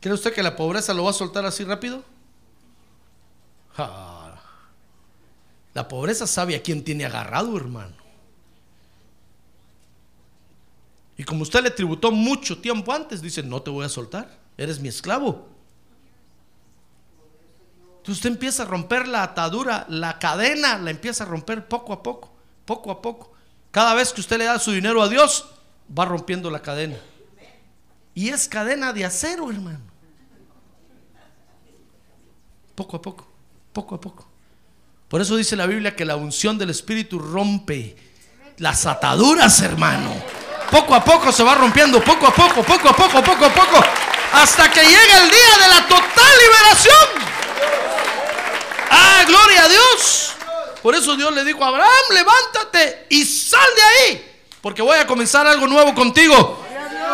[0.00, 2.04] ¿Cree usted que la pobreza lo va a soltar así rápido?
[5.72, 7.96] La pobreza sabe a quién tiene agarrado, hermano.
[11.16, 14.78] Y como usted le tributó mucho tiempo antes, dice, no te voy a soltar, eres
[14.78, 15.57] mi esclavo
[18.12, 22.32] usted empieza a romper la atadura, la cadena, la empieza a romper poco a poco,
[22.64, 23.32] poco a poco.
[23.70, 25.46] Cada vez que usted le da su dinero a Dios,
[25.96, 26.96] va rompiendo la cadena.
[28.14, 29.80] Y es cadena de acero, hermano.
[32.74, 33.28] Poco a poco,
[33.72, 34.28] poco a poco.
[35.08, 37.96] Por eso dice la Biblia que la unción del Espíritu rompe
[38.58, 40.10] las ataduras, hermano.
[40.70, 43.84] Poco a poco se va rompiendo, poco a poco, poco a poco, poco a poco,
[44.34, 47.27] hasta que llegue el día de la total liberación.
[48.90, 50.32] Ah, gloria a Dios.
[50.82, 55.06] Por eso Dios le dijo a Abraham, levántate y sal de ahí, porque voy a
[55.06, 56.64] comenzar algo nuevo contigo.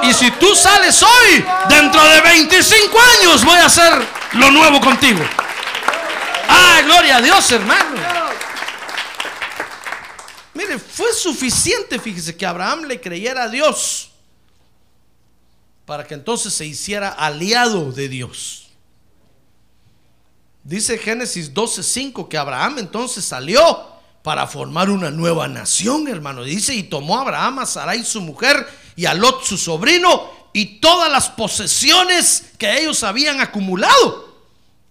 [0.02, 3.92] Y si tú sales hoy, dentro de 25 años voy a hacer
[4.32, 5.20] lo nuevo contigo.
[6.48, 7.94] ¡Ay, ¡Ah, gloria a Dios, hermano.
[7.94, 8.04] gloria a Dios.
[8.04, 9.42] por eso Dios le dijo a Abraham levántate y sal de ahí porque voy a
[9.42, 10.74] comenzar algo nuevo contigo y si tú sales hoy dentro de 25 años voy a
[10.74, 11.84] hacer lo nuevo contigo ah gloria a dios hermano.
[11.84, 14.12] Mire, fue suficiente, fíjese, que Abraham le creyera a Dios
[15.84, 18.63] para que entonces se hiciera aliado de Dios.
[20.64, 26.42] Dice Génesis 12:5 que Abraham entonces salió para formar una nueva nación, hermano.
[26.42, 31.12] Dice, y tomó Abraham a Sarai su mujer y a Lot su sobrino y todas
[31.12, 34.34] las posesiones que ellos habían acumulado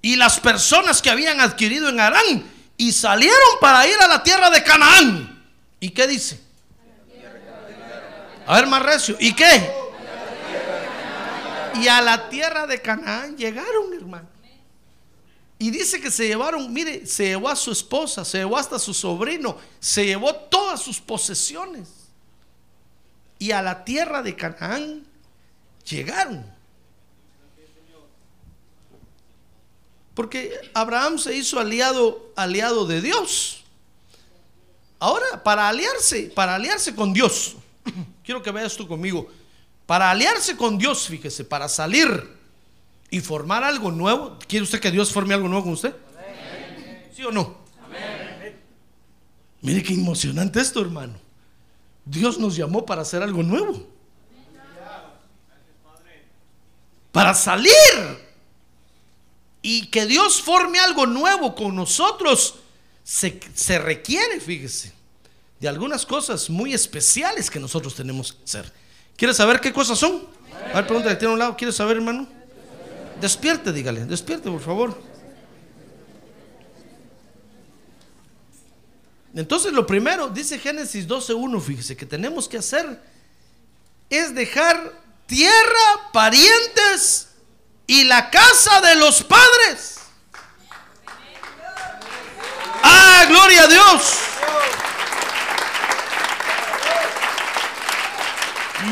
[0.04, 2.44] y las personas que habían adquirido en Arán
[2.78, 5.44] y salieron para ir a la tierra de Canaán.
[5.80, 6.40] ¿Y qué dice?
[8.46, 9.18] A ver, más recio.
[9.20, 9.72] ¿Y qué?
[11.82, 14.33] Y a la tierra de Canaán llegaron, hermano.
[15.64, 18.94] Y dice que se llevaron, mire, se llevó a su esposa, se llevó hasta su
[18.94, 21.88] sobrino, se llevó todas sus posesiones.
[23.40, 25.06] Y a la tierra de Canaán
[25.90, 26.46] llegaron.
[30.14, 33.64] Porque Abraham se hizo aliado, aliado de Dios.
[35.00, 37.56] Ahora, para aliarse, para aliarse con Dios,
[38.26, 39.30] quiero que veas tú conmigo,
[39.86, 42.43] para aliarse con Dios, fíjese, para salir
[43.14, 44.40] y formar algo nuevo.
[44.48, 45.96] ¿Quiere usted que Dios forme algo nuevo con usted?
[47.16, 47.58] ¿Sí o no?
[49.62, 51.14] Mire qué emocionante esto, hermano.
[52.04, 53.88] Dios nos llamó para hacer algo nuevo.
[57.12, 57.72] Para salir.
[59.62, 62.56] Y que Dios forme algo nuevo con nosotros
[63.04, 64.92] se, se requiere, fíjese,
[65.60, 68.74] de algunas cosas muy especiales que nosotros tenemos que hacer.
[69.16, 70.28] ¿Quiere saber qué cosas son?
[70.72, 71.56] A ver, pregúntale, tiene un lado.
[71.56, 72.42] ¿Quiere saber, hermano?
[73.24, 75.02] Despierte, dígale, despierte, por favor.
[79.34, 83.02] Entonces, lo primero, dice Génesis 12:1, fíjese, que tenemos que hacer
[84.10, 84.92] es dejar
[85.26, 87.30] tierra, parientes
[87.88, 90.00] y la casa de los padres.
[92.84, 94.18] Ah, gloria a Dios.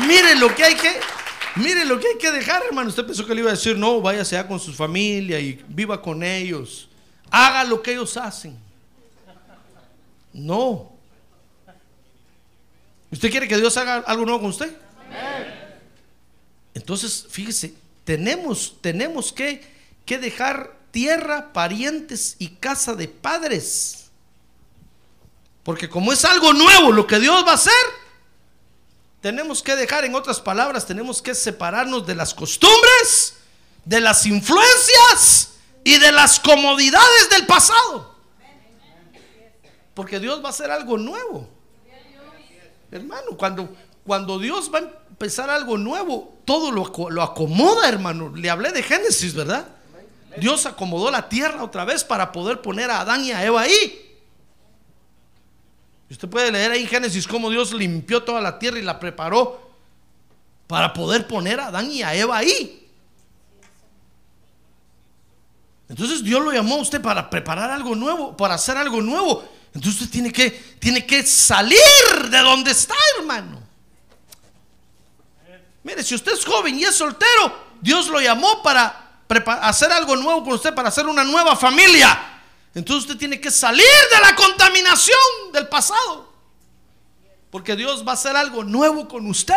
[0.06, 1.11] Mire lo que hay que
[1.56, 2.88] Mire lo que hay que dejar, hermano.
[2.88, 6.00] Usted pensó que le iba a decir, no, váyase allá con su familia y viva
[6.00, 6.88] con ellos.
[7.30, 8.58] Haga lo que ellos hacen.
[10.32, 10.92] No.
[13.10, 14.74] ¿Usted quiere que Dios haga algo nuevo con usted?
[16.74, 19.62] Entonces, fíjese, tenemos, tenemos que,
[20.06, 24.10] que dejar tierra, parientes y casa de padres.
[25.62, 27.72] Porque como es algo nuevo lo que Dios va a hacer,
[29.22, 33.36] tenemos que dejar, en otras palabras, tenemos que separarnos de las costumbres,
[33.84, 35.52] de las influencias
[35.84, 38.16] y de las comodidades del pasado.
[39.94, 41.48] Porque Dios va a hacer algo nuevo.
[42.90, 43.72] Hermano, cuando,
[44.04, 48.32] cuando Dios va a empezar algo nuevo, todo lo, lo acomoda, hermano.
[48.34, 49.68] Le hablé de Génesis, ¿verdad?
[50.36, 54.11] Dios acomodó la tierra otra vez para poder poner a Adán y a Eva ahí.
[56.12, 59.72] Usted puede leer ahí en Génesis cómo Dios limpió toda la tierra y la preparó
[60.66, 62.86] para poder poner a Adán y a Eva ahí.
[65.88, 69.42] Entonces Dios lo llamó a usted para preparar algo nuevo, para hacer algo nuevo.
[69.74, 71.78] Entonces usted tiene que, tiene que salir
[72.30, 73.62] de donde está, hermano.
[75.82, 79.22] Mire, si usted es joven y es soltero, Dios lo llamó para
[79.62, 82.31] hacer algo nuevo con usted, para hacer una nueva familia.
[82.74, 85.18] Entonces usted tiene que salir de la contaminación
[85.52, 86.32] del pasado.
[87.50, 89.54] Porque Dios va a hacer algo nuevo con usted.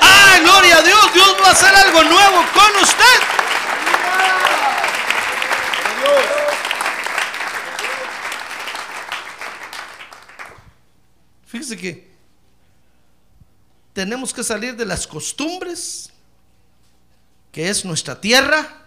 [0.00, 1.12] ¡Ah, gloria a Dios!
[1.12, 3.04] Dios va a hacer algo nuevo con usted.
[11.46, 12.16] Fíjese que
[13.92, 16.12] tenemos que salir de las costumbres,
[17.50, 18.85] que es nuestra tierra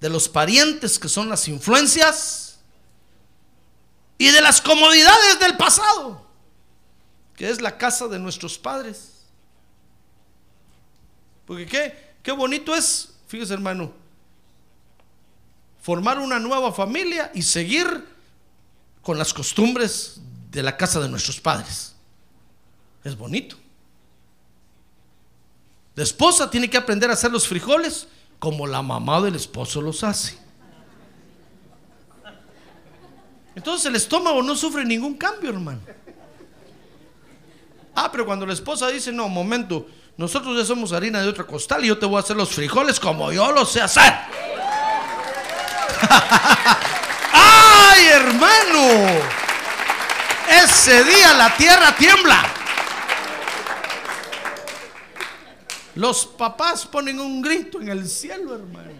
[0.00, 2.58] de los parientes que son las influencias
[4.18, 6.26] y de las comodidades del pasado,
[7.34, 9.12] que es la casa de nuestros padres.
[11.46, 13.92] Porque qué, qué bonito es, fíjese hermano,
[15.80, 18.04] formar una nueva familia y seguir
[19.02, 20.20] con las costumbres
[20.50, 21.94] de la casa de nuestros padres.
[23.04, 23.56] Es bonito.
[25.94, 28.08] La esposa tiene que aprender a hacer los frijoles
[28.38, 30.38] como la mamá del esposo los hace.
[33.54, 35.80] Entonces el estómago no sufre ningún cambio, hermano.
[37.94, 39.86] Ah, pero cuando la esposa dice, no, momento,
[40.18, 43.00] nosotros ya somos harina de otra costal y yo te voy a hacer los frijoles
[43.00, 44.12] como yo los sé hacer.
[47.32, 49.06] ¡Ay, hermano!
[50.62, 52.55] Ese día la tierra tiembla.
[55.96, 58.90] Los papás ponen un grito en el cielo, hermano.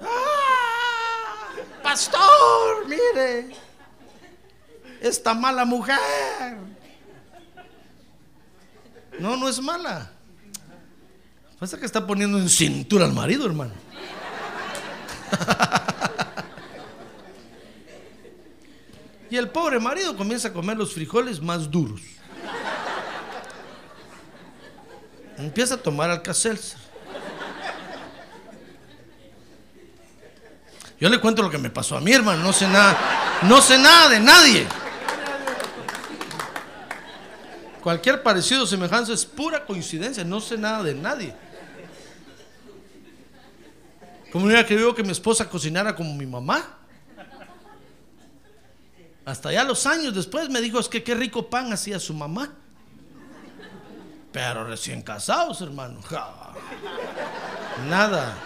[0.00, 0.06] ¡Ah!
[1.82, 3.54] Pastor, mire.
[5.00, 5.98] esta mala mujer.
[9.18, 10.10] No, no es mala.
[11.58, 13.74] Pasa que está poniendo en cintura al marido, hermano.
[19.30, 22.15] y el pobre marido comienza a comer los frijoles más duros.
[25.38, 26.78] Empieza a tomar alcacelser.
[30.98, 32.98] Yo le cuento lo que me pasó a mi hermano, no sé nada,
[33.42, 34.66] no sé nada de nadie.
[37.82, 41.34] Cualquier parecido o semejanza es pura coincidencia, no sé nada de nadie.
[44.32, 46.78] Como hubiera querido que mi esposa cocinara como mi mamá.
[49.24, 52.54] Hasta ya los años después me dijo, es que qué rico pan hacía su mamá.
[54.36, 55.98] Pero recién casados, hermano.
[56.02, 56.28] Ja.
[57.88, 58.36] Nada.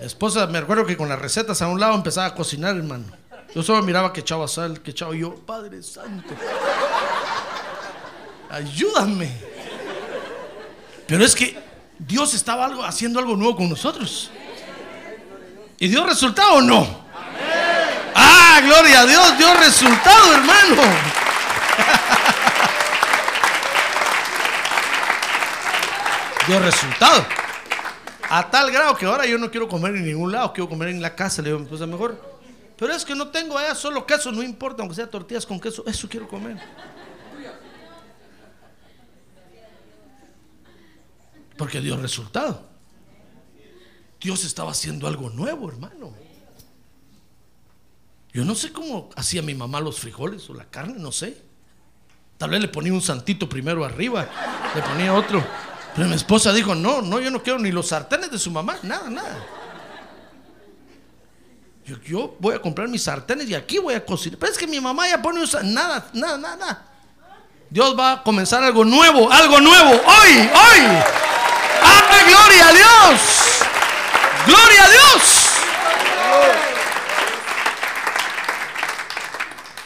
[0.00, 3.04] Esposa, me recuerdo que con las recetas a un lado empezaba a cocinar, hermano.
[3.54, 6.34] Yo solo miraba que echaba sal, que echaba yo, Padre Santo.
[8.50, 9.30] Ayúdame.
[11.06, 11.56] Pero es que
[11.96, 14.32] Dios estaba algo, haciendo algo nuevo con nosotros.
[15.78, 17.04] ¿Y dio resultado o no?
[18.16, 21.23] Ah, gloria a Dios, dio resultado, hermano.
[26.46, 27.24] Dio resultado.
[28.30, 31.02] A tal grado que ahora yo no quiero comer en ningún lado, quiero comer en
[31.02, 31.42] la casa.
[31.42, 32.34] Le digo a mi esposa, mejor.
[32.76, 35.84] Pero es que no tengo allá solo queso, no importa, aunque sea tortillas con queso,
[35.86, 36.58] eso quiero comer.
[41.56, 42.66] Porque dio resultado.
[44.20, 46.12] Dios estaba haciendo algo nuevo, hermano.
[48.32, 51.40] Yo no sé cómo hacía mi mamá los frijoles o la carne, no sé.
[52.36, 54.28] Tal vez le ponía un santito primero arriba,
[54.74, 55.44] le ponía otro.
[55.94, 58.76] Pero mi esposa dijo, no, no, yo no quiero ni los sartenes de su mamá,
[58.82, 59.46] nada, nada.
[61.84, 64.38] Yo, yo voy a comprar mis sartenes y aquí voy a cocinar.
[64.38, 66.86] Pero es que mi mamá ya pone un nada, nada, nada, nada.
[67.70, 70.80] Dios va a comenzar algo nuevo, algo nuevo, hoy, hoy.
[71.82, 73.20] ¡Ah, gloria a Dios!
[74.46, 75.44] ¡Gloria a Dios!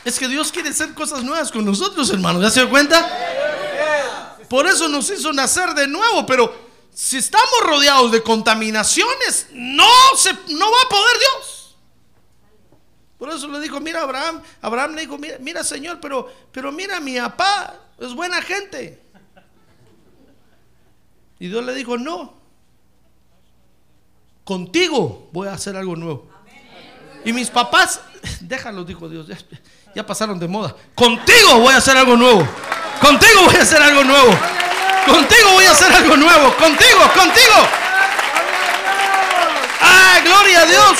[0.04, 2.42] Es que Dios quiere hacer cosas nuevas con nosotros, hermanos.
[2.42, 3.06] ¿Ya se dio cuenta?
[4.48, 9.86] Por eso nos hizo nacer de nuevo, pero si estamos rodeados de contaminaciones, no,
[10.16, 11.76] se, no va a poder Dios.
[13.18, 17.18] Por eso le dijo, mira Abraham, Abraham le dijo, mira, Señor, pero, pero mira mi
[17.18, 19.02] papá, es buena gente.
[21.40, 22.34] Y Dios le dijo, no,
[24.44, 26.28] contigo voy a hacer algo nuevo.
[27.24, 28.00] Y mis papás,
[28.40, 29.26] déjalos, dijo Dios,
[29.94, 30.74] ya pasaron de moda.
[30.94, 32.46] Contigo voy a hacer algo nuevo.
[33.00, 34.30] Contigo voy a hacer algo nuevo.
[35.06, 36.56] Contigo voy a hacer algo nuevo.
[36.56, 37.54] Contigo, contigo.
[39.80, 40.98] ¡Ah, gloria a Dios!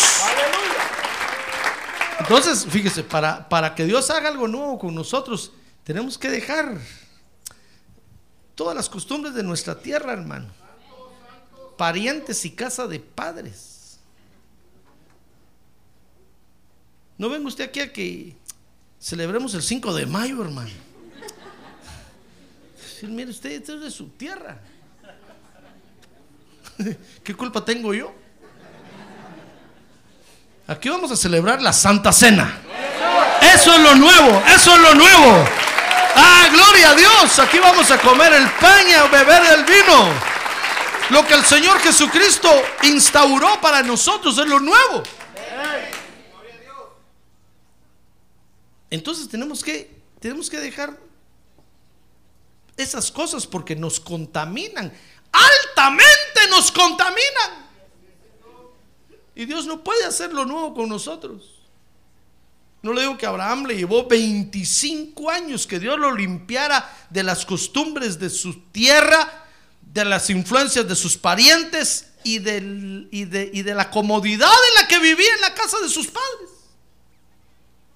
[2.21, 5.53] Entonces, fíjese, para, para que Dios haga algo nuevo con nosotros,
[5.85, 6.79] tenemos que dejar
[8.55, 10.49] todas las costumbres de nuestra tierra, hermano.
[11.77, 13.99] Parientes y casa de padres.
[17.17, 18.37] No venga usted aquí a que
[19.01, 20.88] celebremos el 5 de mayo, hermano.
[22.99, 24.59] Sí, mire usted, es de su tierra.
[27.23, 28.13] ¿Qué culpa tengo yo?
[30.67, 32.59] Aquí vamos a celebrar la Santa Cena.
[33.55, 35.45] Eso es lo nuevo, eso es lo nuevo.
[36.17, 37.39] Ah, gloria a Dios.
[37.39, 40.13] Aquí vamos a comer el pan y a beber el vino.
[41.11, 42.51] Lo que el Señor Jesucristo
[42.83, 45.05] instauró para nosotros es lo nuevo.
[48.91, 49.89] Entonces tenemos que,
[50.19, 51.08] tenemos que dejar
[52.79, 54.93] esas cosas porque nos contaminan.
[55.33, 57.69] Altamente nos contaminan.
[59.35, 61.59] Y Dios no puede hacer lo nuevo con nosotros.
[62.81, 67.45] No le digo que Abraham le llevó 25 años que Dios lo limpiara de las
[67.45, 69.47] costumbres de su tierra,
[69.83, 75.35] de las influencias de sus parientes y, y de la comodidad en la que vivía
[75.35, 76.51] en la casa de sus padres.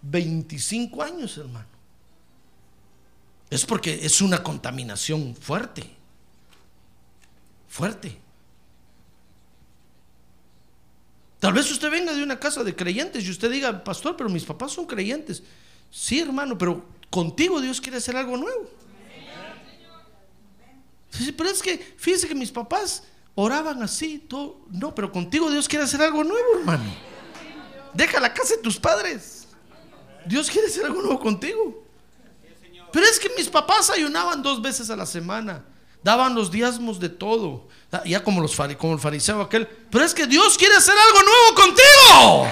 [0.03, 1.72] 25 años, hermano.
[3.53, 5.85] Es porque es una contaminación fuerte.
[7.69, 8.17] Fuerte.
[11.39, 14.45] Tal vez usted venga de una casa de creyentes y usted diga, pastor, pero mis
[14.45, 15.43] papás son creyentes.
[15.91, 18.71] Sí, hermano, pero contigo Dios quiere hacer algo nuevo.
[21.11, 23.03] Sí, pero es que, fíjese que mis papás
[23.35, 24.61] oraban así, todo.
[24.71, 26.91] No, pero contigo Dios quiere hacer algo nuevo, hermano.
[27.93, 29.47] Deja la casa de tus padres.
[30.25, 31.83] Dios quiere hacer algo nuevo contigo.
[32.93, 35.65] Pero es que mis papás ayunaban dos veces a la semana.
[36.03, 37.69] Daban los diezmos de todo.
[38.05, 39.67] Ya como, los, como el fariseo aquel.
[39.67, 42.47] Pero es que Dios quiere hacer algo nuevo contigo.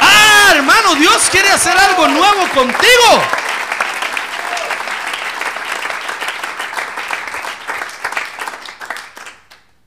[0.00, 3.22] ¡Ah, hermano, Dios quiere hacer algo nuevo contigo.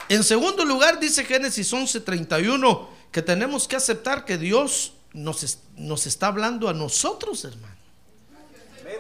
[0.09, 6.27] En segundo lugar, dice Génesis 11:31 que tenemos que aceptar que Dios nos, nos está
[6.27, 7.76] hablando a nosotros, hermano.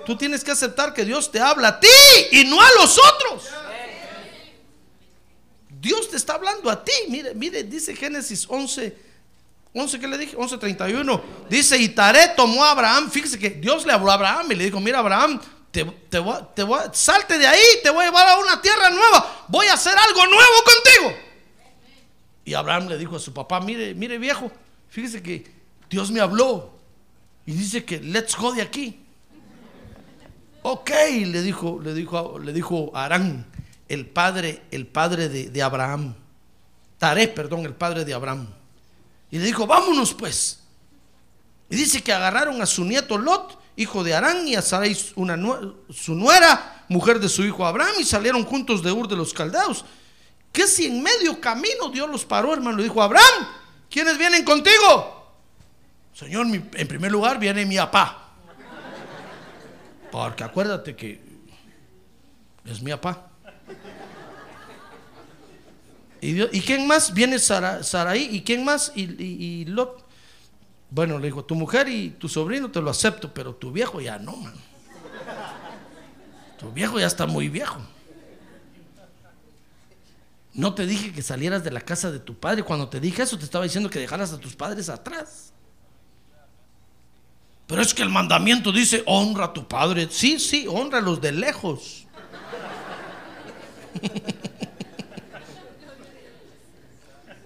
[0.05, 1.87] Tú tienes que aceptar que Dios te habla a ti
[2.31, 3.49] y no a los otros.
[5.69, 6.91] Dios te está hablando a ti.
[7.09, 8.97] Mire, mire, dice Génesis 11,
[9.73, 10.35] 11, ¿qué le dije?
[10.35, 11.21] 11:31.
[11.49, 13.11] Dice, y Taré tomó a Abraham.
[13.11, 15.39] Fíjese que Dios le habló a Abraham y le dijo, mira Abraham,
[15.71, 16.21] te, te
[16.55, 19.45] te salte de ahí, te voy a llevar a una tierra nueva.
[19.47, 21.27] Voy a hacer algo nuevo contigo.
[22.43, 24.51] Y Abraham le dijo a su papá, mire, mire viejo,
[24.89, 25.45] fíjese que
[25.89, 26.77] Dios me habló
[27.45, 29.06] y dice que let's go de aquí.
[30.69, 30.89] Ok,
[31.27, 33.45] le dijo, le dijo, le dijo Arán,
[33.87, 36.13] el padre, el padre de, Abraham.
[36.97, 38.49] Taré, perdón, el padre de Abraham.
[39.31, 40.59] Y le dijo, vámonos pues.
[41.69, 45.37] Y dice que agarraron a su nieto Lot, hijo de Arán, y a Sarai, una
[45.89, 49.85] su nuera, mujer de su hijo Abraham, y salieron juntos de Ur de los Caldeos.
[50.51, 53.47] Que si en medio camino Dios los paró, hermano, le dijo, Abraham,
[53.89, 55.31] ¿quiénes vienen contigo?
[56.13, 58.26] Señor, en primer lugar viene mi papá.
[60.11, 61.21] Porque acuérdate que
[62.65, 63.29] es mi papá.
[66.21, 67.13] ¿Y, Dios- ¿y quién más?
[67.13, 68.27] Viene Sara, Saraí.
[68.31, 68.91] ¿Y quién más?
[68.95, 70.05] Y, y- y Lot.
[70.89, 74.17] Bueno, le dijo, tu mujer y tu sobrino te lo acepto, pero tu viejo ya
[74.17, 74.53] no, man.
[76.57, 77.79] Tu viejo ya está muy viejo.
[80.53, 82.63] No te dije que salieras de la casa de tu padre.
[82.63, 85.53] Cuando te dije eso, te estaba diciendo que dejaras a tus padres atrás.
[87.67, 90.07] Pero es que el mandamiento dice, honra a tu padre.
[90.09, 92.05] Sí, sí, honra a los de lejos.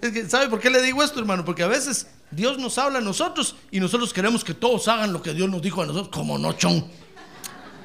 [0.02, 1.46] Es que, ¿sabe por qué le digo esto, hermano?
[1.46, 5.22] Porque a veces Dios nos habla a nosotros y nosotros queremos que todos hagan lo
[5.22, 6.84] que Dios nos dijo a nosotros, como no, chon.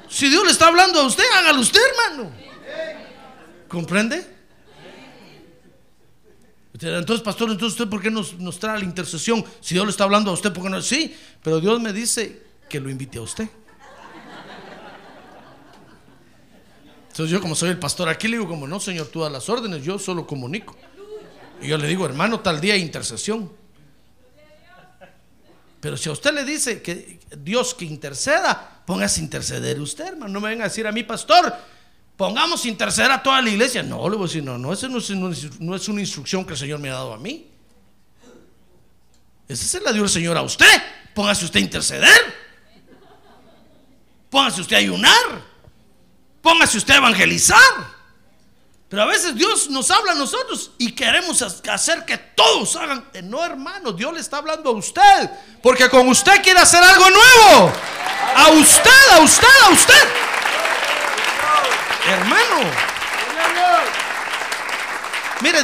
[0.09, 2.31] Si Dios le está hablando a usted, hágalo usted, hermano.
[3.67, 4.36] ¿Comprende?
[6.79, 9.43] Entonces, pastor, entonces usted, ¿por qué nos, trae la intercesión?
[9.61, 10.81] Si Dios le está hablando a usted, ¿por qué no?
[10.81, 13.49] Sí, pero Dios me dice que lo invite a usted.
[17.07, 19.49] Entonces yo como soy el pastor aquí le digo como no señor tú das las
[19.49, 20.77] órdenes yo solo comunico
[21.59, 23.51] y yo le digo hermano tal día intercesión
[25.81, 30.31] pero si a usted le dice que Dios que interceda póngase a interceder usted hermano
[30.31, 31.51] no me venga a decir a mí pastor
[32.17, 34.99] pongamos interceder a toda la iglesia no le voy a decir no no esa no
[35.59, 37.47] no es una instrucción que el Señor me ha dado a mí
[39.47, 40.81] esa se la dio el Señor a usted
[41.13, 42.35] póngase usted a interceder
[44.29, 45.47] póngase usted a ayunar
[46.47, 47.57] Póngase usted a evangelizar.
[48.87, 53.05] Pero a veces Dios nos habla a nosotros y queremos hacer que todos hagan.
[53.13, 55.29] Eh, No, hermano, Dios le está hablando a usted.
[55.61, 57.73] Porque con usted quiere hacer algo nuevo.
[58.33, 60.26] A usted, a usted, a usted.
[62.07, 62.71] Hermano.
[65.41, 65.59] Mire,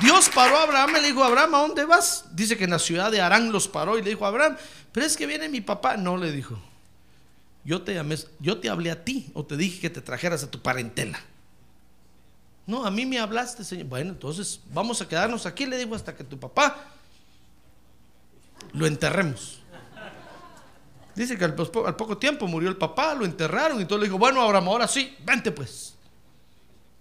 [0.00, 2.24] Dios paró a Abraham y le dijo, Abraham, ¿a dónde vas?
[2.32, 4.56] Dice que en la ciudad de Arán los paró y le dijo, Abraham,
[4.92, 5.96] pero es que viene mi papá.
[5.96, 6.58] No, le dijo.
[7.64, 10.50] Yo te, llamé, yo te hablé a ti o te dije que te trajeras a
[10.50, 11.20] tu parentela.
[12.66, 13.86] No, a mí me hablaste, Señor.
[13.86, 16.76] Bueno, entonces vamos a quedarnos aquí, le digo, hasta que tu papá
[18.72, 19.60] lo enterremos.
[21.16, 24.42] Dice que al, poco tiempo murió el papá, lo enterraron y todo le dijo, bueno,
[24.42, 25.94] Abraham, ahora sí, vente pues.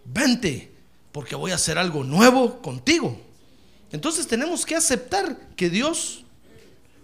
[0.05, 0.71] Vente,
[1.11, 3.19] porque voy a hacer algo nuevo contigo.
[3.91, 6.23] Entonces tenemos que aceptar que Dios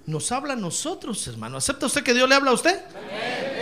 [0.05, 1.57] nos habla a nosotros, hermano.
[1.57, 2.81] ¿Acepta usted que Dios le habla a usted?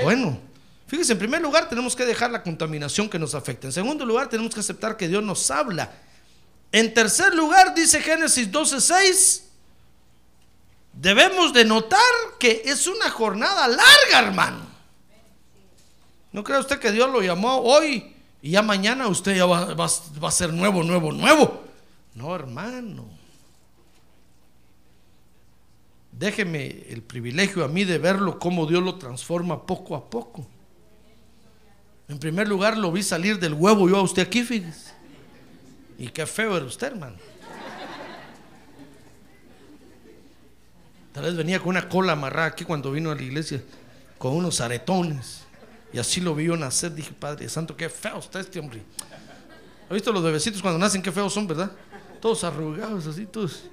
[0.04, 0.40] Bueno,
[0.86, 3.66] fíjese, en primer lugar tenemos que dejar la contaminación que nos afecta.
[3.66, 5.92] En segundo lugar tenemos que aceptar que Dios nos habla.
[6.72, 9.42] En tercer lugar dice Génesis 12:6,
[11.00, 12.00] debemos de notar
[12.40, 14.60] que es una jornada larga, hermano.
[16.32, 19.86] ¿No cree usted que Dios lo llamó hoy y ya mañana usted ya va, va-
[20.28, 21.64] a ser nuevo, nuevo, nuevo?
[22.16, 23.06] No, hermano.
[26.12, 30.46] Déjeme el privilegio a mí de verlo cómo Dios lo transforma poco a poco.
[32.10, 34.92] En primer lugar lo vi salir del huevo yo a usted aquí, fíjese.
[35.98, 37.18] Y qué feo era usted, hermano.
[41.20, 43.62] Tal vez venía con una cola amarrada aquí cuando vino a la iglesia,
[44.18, 45.42] con unos aretones.
[45.92, 46.96] Y así lo vi yo nacer.
[46.96, 48.82] Dije, Padre Santo, qué feo está este hombre.
[49.90, 51.02] ¿Ha visto los bebecitos cuando nacen?
[51.02, 51.74] Qué feos son, ¿verdad?
[52.22, 53.66] Todos arrugados, así, todos.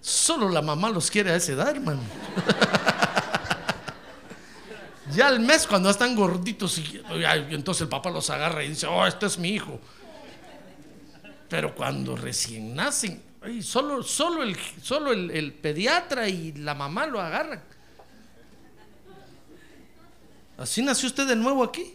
[0.00, 2.00] Solo la mamá los quiere a esa edad, hermano.
[5.14, 8.86] ya al mes, cuando están gorditos, y, ay, entonces el papá los agarra y dice,
[8.86, 9.78] oh, este es mi hijo.
[11.50, 17.06] Pero cuando recién nacen, Ay, solo, solo, el, solo el, el pediatra y la mamá
[17.06, 17.62] lo agarran.
[20.58, 21.94] Así nació usted de nuevo aquí.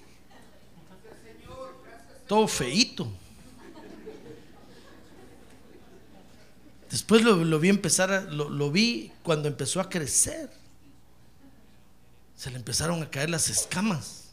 [2.28, 3.08] Todo feito.
[6.90, 10.50] Después lo, lo vi empezar, a- lo, lo vi cuando empezó a crecer.
[12.36, 14.25] Se le empezaron a caer las escamas.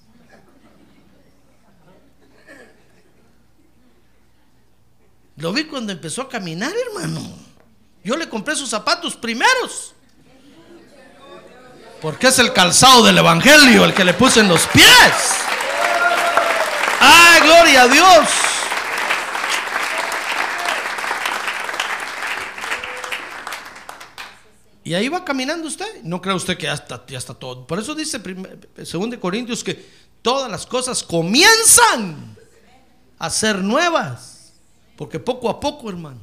[5.42, 7.20] Lo vi cuando empezó a caminar, hermano.
[8.04, 9.92] Yo le compré sus zapatos primeros.
[12.00, 14.86] Porque es el calzado del Evangelio el que le puse en los pies.
[17.00, 18.28] ¡Ah, gloria a Dios!
[24.84, 26.04] Y ahí va caminando usted.
[26.04, 27.66] No cree usted que ya está, ya está todo.
[27.66, 29.90] Por eso dice 2 Corintios que
[30.22, 32.36] todas las cosas comienzan
[33.18, 34.41] a ser nuevas.
[35.02, 36.20] Porque poco a poco, hermano,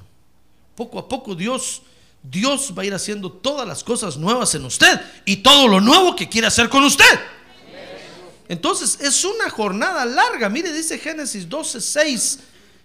[0.74, 1.82] poco a poco Dios,
[2.24, 6.16] Dios va a ir haciendo todas las cosas nuevas en usted y todo lo nuevo
[6.16, 7.20] que quiere hacer con usted.
[8.48, 10.48] Entonces es una jornada larga.
[10.48, 12.40] Mire, dice Génesis 12, 6.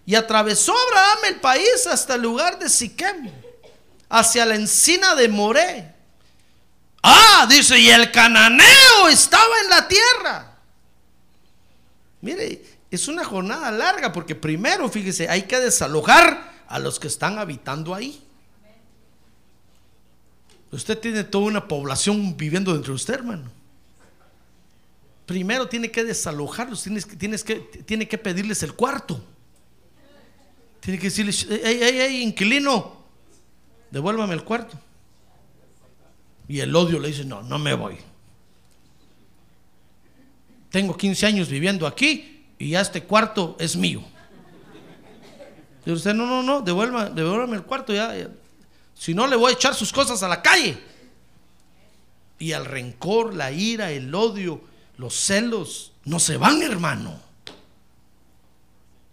[0.04, 3.30] Y atravesó Abraham el país hasta el lugar de Siquem,
[4.08, 5.94] hacia la encina de Moré.
[7.04, 10.56] Ah, dice, y el cananeo estaba en la tierra.
[12.20, 17.38] Mire, es una jornada larga porque primero, fíjese, hay que desalojar a los que están
[17.38, 18.22] habitando ahí.
[20.70, 23.50] Usted tiene toda una población viviendo dentro de usted, hermano.
[25.26, 29.22] Primero tiene que desalojarlos, tienes, que- tiene que pedirles el cuarto.
[30.80, 33.04] Tiene que decirles, hey, hey, hey, inquilino,
[33.90, 34.78] devuélvame el cuarto.
[36.46, 37.96] Y el odio le dice, no, no me voy.
[40.70, 44.02] Tengo 15 años viviendo aquí y ya este cuarto es mío.
[45.86, 48.14] Y usted, no, no, no, devuélvame, devuélvame el cuarto ya.
[48.94, 50.78] Si no, le voy a echar sus cosas a la calle.
[52.38, 54.62] Y el rencor, la ira, el odio,
[54.96, 57.20] los celos, no se van, hermano.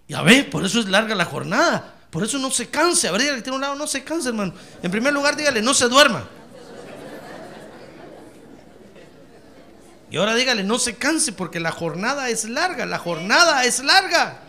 [0.07, 1.95] Ya ve, por eso es larga la jornada.
[2.09, 3.07] Por eso no se canse.
[3.07, 4.53] A ver, dígale que tiene un lado, no se canse, hermano.
[4.83, 6.27] En primer lugar, dígale, no se duerma.
[10.11, 14.41] Y ahora dígale, no se canse porque la jornada es larga, la jornada es larga.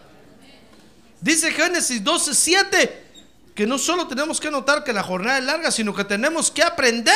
[1.21, 3.07] Dice Génesis 12, 7,
[3.55, 6.65] que no solo tenemos que notar que la jornada es larga, sino que tenemos que
[6.65, 7.15] aprender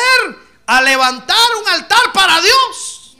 [0.64, 3.16] a levantar un altar para Dios.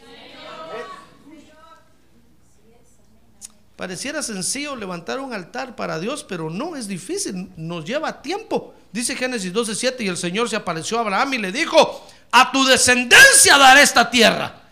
[3.75, 8.77] Pareciera sencillo levantar un altar para Dios, pero no es difícil, nos lleva tiempo.
[8.93, 12.65] Dice Génesis 12:7 y el Señor se apareció a Abraham y le dijo, a tu
[12.65, 14.66] descendencia daré esta tierra.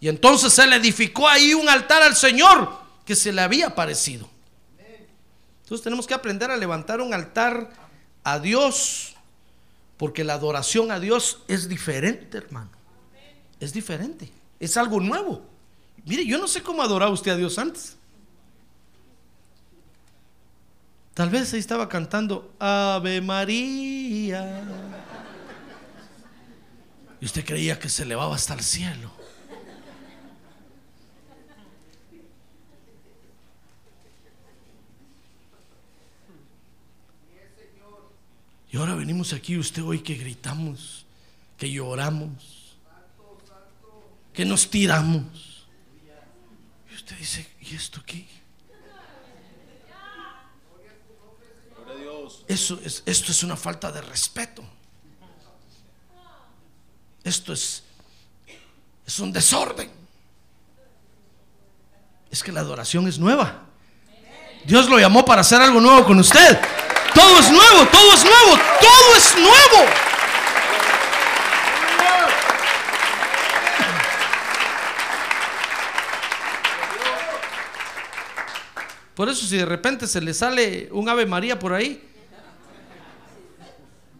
[0.00, 2.70] Y entonces él edificó ahí un altar al Señor
[3.04, 4.28] que se le había aparecido.
[5.62, 7.70] Entonces tenemos que aprender a levantar un altar
[8.24, 9.14] a Dios,
[9.96, 12.70] porque la adoración a Dios es diferente, hermano.
[13.60, 14.30] Es diferente,
[14.60, 15.42] es algo nuevo.
[16.04, 17.96] Mire, yo no sé cómo adoraba usted a Dios antes.
[21.12, 24.62] Tal vez ahí estaba cantando Ave María.
[27.20, 29.17] Y usted creía que se elevaba hasta el cielo.
[38.70, 41.06] Y ahora venimos aquí, usted hoy que gritamos,
[41.56, 42.76] que lloramos,
[44.32, 45.66] que nos tiramos.
[46.90, 48.26] Y usted dice, ¿y esto qué?
[52.46, 54.62] Eso es, esto es una falta de respeto.
[57.24, 57.82] Esto es,
[59.06, 59.90] es un desorden.
[62.30, 63.64] Es que la adoración es nueva.
[64.64, 66.58] Dios lo llamó para hacer algo nuevo con usted.
[67.14, 69.90] Todo es nuevo, todo es nuevo, todo es nuevo.
[79.14, 82.08] Por eso si de repente se le sale un Ave María por ahí,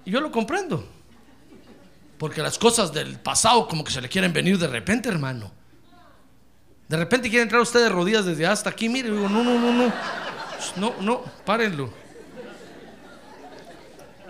[0.05, 0.89] yo lo comprendo.
[2.19, 5.53] Porque las cosas del pasado como que se le quieren venir de repente, hermano.
[6.89, 9.73] De repente quiere entrar usted de rodillas desde hasta aquí, mire, digo, no, no, no,
[9.73, 9.93] no.
[10.77, 11.93] No, no, párenlo.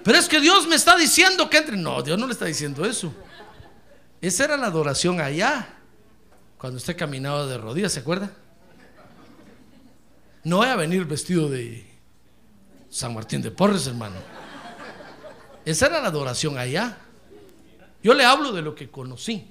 [0.09, 1.76] Pero es que Dios me está diciendo que entre.
[1.76, 3.12] No, Dios no le está diciendo eso.
[4.22, 5.68] Esa era la adoración allá.
[6.56, 8.32] Cuando usted caminaba de rodillas, ¿se acuerda?
[10.44, 11.86] No voy a venir vestido de
[12.88, 14.16] San Martín de Porres, hermano.
[15.66, 16.96] Esa era la adoración allá.
[18.02, 19.46] Yo le hablo de lo que conocí.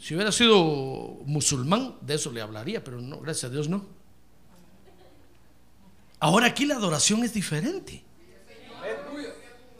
[0.00, 3.86] Si hubiera sido musulmán, de eso le hablaría, pero no, gracias a Dios no.
[6.18, 8.02] Ahora aquí la adoración es diferente.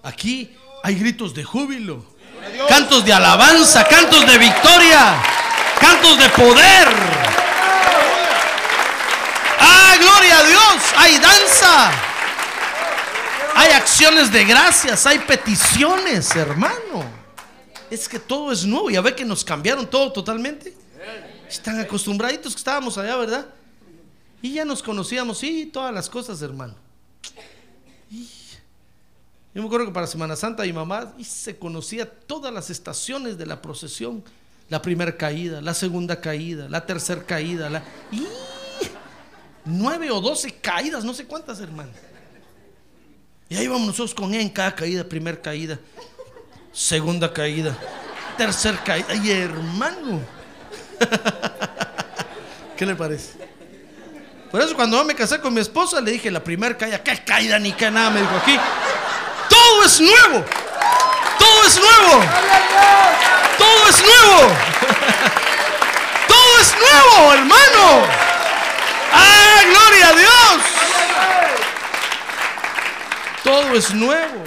[0.04, 2.04] Aquí hay gritos de júbilo,
[2.68, 5.16] cantos de alabanza, cantos de victoria,
[5.80, 6.88] cantos de poder.
[9.58, 10.82] ¡Ah, gloria a Dios!
[10.96, 11.90] Hay danza.
[13.56, 17.04] Hay acciones de gracias, hay peticiones, hermano.
[17.90, 18.90] Es que todo es nuevo.
[18.90, 20.74] Ya ve que nos cambiaron todo totalmente.
[21.48, 23.46] Están acostumbraditos que estábamos allá, ¿verdad?
[24.42, 26.74] Y ya nos conocíamos, sí, todas las cosas, hermano.
[29.54, 33.38] Yo me acuerdo que para Semana Santa mi mamá y se conocía todas las estaciones
[33.38, 34.24] de la procesión.
[34.68, 37.84] La primera caída, la segunda caída, la tercera caída, la...
[38.10, 38.26] ¡Y!
[39.66, 41.90] Nueve o doce caídas, no sé cuántas, hermano.
[43.48, 45.78] Y ahí vamos nosotros con ella en cada caída, primera caída,
[46.72, 47.76] segunda caída,
[48.36, 49.06] tercera caída.
[49.10, 50.20] Ay, hermano.
[52.76, 53.38] ¿Qué le parece?
[54.50, 57.58] Por eso cuando me casé con mi esposa le dije la primera caída, ¿qué caída
[57.58, 58.10] ni qué nada?
[58.10, 58.56] Me dijo aquí.
[59.74, 60.44] Todo es nuevo.
[61.36, 62.24] Todo es nuevo.
[63.58, 64.54] Todo es nuevo.
[66.28, 68.06] Todo es nuevo, hermano.
[69.12, 70.62] ¡Ah, gloria a Dios!
[73.42, 74.44] Todo es nuevo.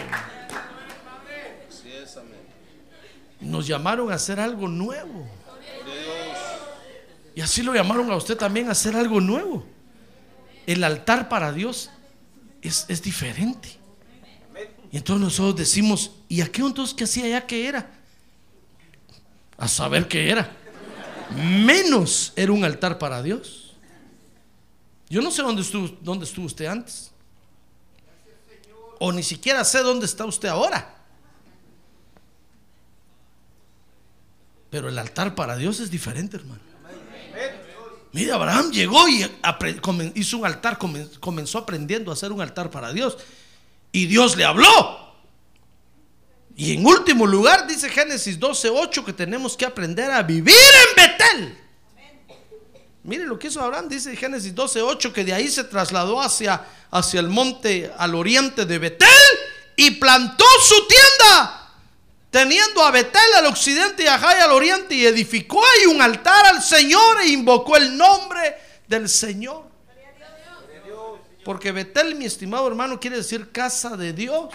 [3.42, 5.28] Nos llamaron a hacer algo nuevo.
[7.36, 9.66] Y así lo llamaron a usted también a hacer algo nuevo.
[10.66, 11.90] El altar para Dios
[12.62, 13.78] es, es diferente.
[14.92, 17.92] Y entonces nosotros decimos, ¿y aquello entonces qué hacía ya que era?
[19.58, 20.56] A saber qué era.
[21.36, 23.74] Menos era un altar para Dios.
[25.10, 27.12] Yo no sé dónde estuvo, dónde estuvo usted antes.
[29.00, 30.96] O ni siquiera sé dónde está usted ahora.
[34.70, 36.62] Pero el altar para Dios es diferente, hermano.
[38.14, 39.26] Mira, Abraham llegó y
[40.16, 43.18] hizo un altar, comen- comenzó aprendiendo a hacer un altar para Dios.
[43.92, 44.98] Y Dios le habló.
[46.56, 51.58] Y en último lugar, dice Génesis 12:8 que tenemos que aprender a vivir en Betel.
[53.04, 57.20] Mire lo que hizo Abraham, dice Génesis 12:8 que de ahí se trasladó hacia, hacia
[57.20, 59.08] el monte al oriente de Betel
[59.76, 61.68] y plantó su tienda
[62.30, 66.46] teniendo a Betel al occidente y a Jai al oriente, y edificó ahí un altar
[66.48, 68.58] al Señor e invocó el nombre
[68.88, 69.67] del Señor.
[71.48, 74.50] Porque Betel, mi estimado hermano, quiere decir casa de Dios.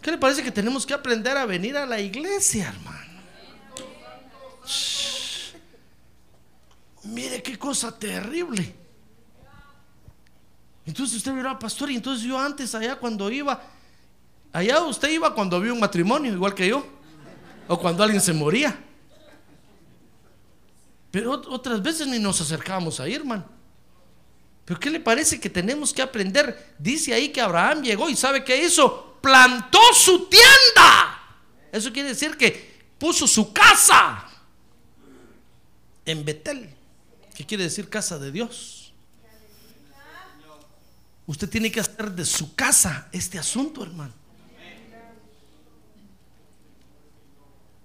[0.00, 3.20] ¿Qué le parece que tenemos que aprender a venir a la iglesia, hermano?
[7.02, 8.76] Mire qué cosa terrible.
[10.86, 13.60] Entonces usted miraba, pastor, y entonces yo antes allá cuando iba,
[14.52, 16.86] Allá usted iba cuando había un matrimonio, igual que yo,
[17.66, 18.78] o cuando alguien se moría.
[21.10, 23.61] Pero ot- otras veces ni nos acercábamos ahí, hermano.
[24.72, 26.74] Pero ¿qué le parece que tenemos que aprender?
[26.78, 29.18] Dice ahí que Abraham llegó y ¿sabe qué hizo?
[29.20, 31.36] Plantó su tienda.
[31.70, 34.26] Eso quiere decir que puso su casa
[36.06, 36.70] en Betel.
[37.34, 38.94] ¿Qué quiere decir casa de Dios?
[41.26, 44.14] Usted tiene que hacer de su casa este asunto, hermano.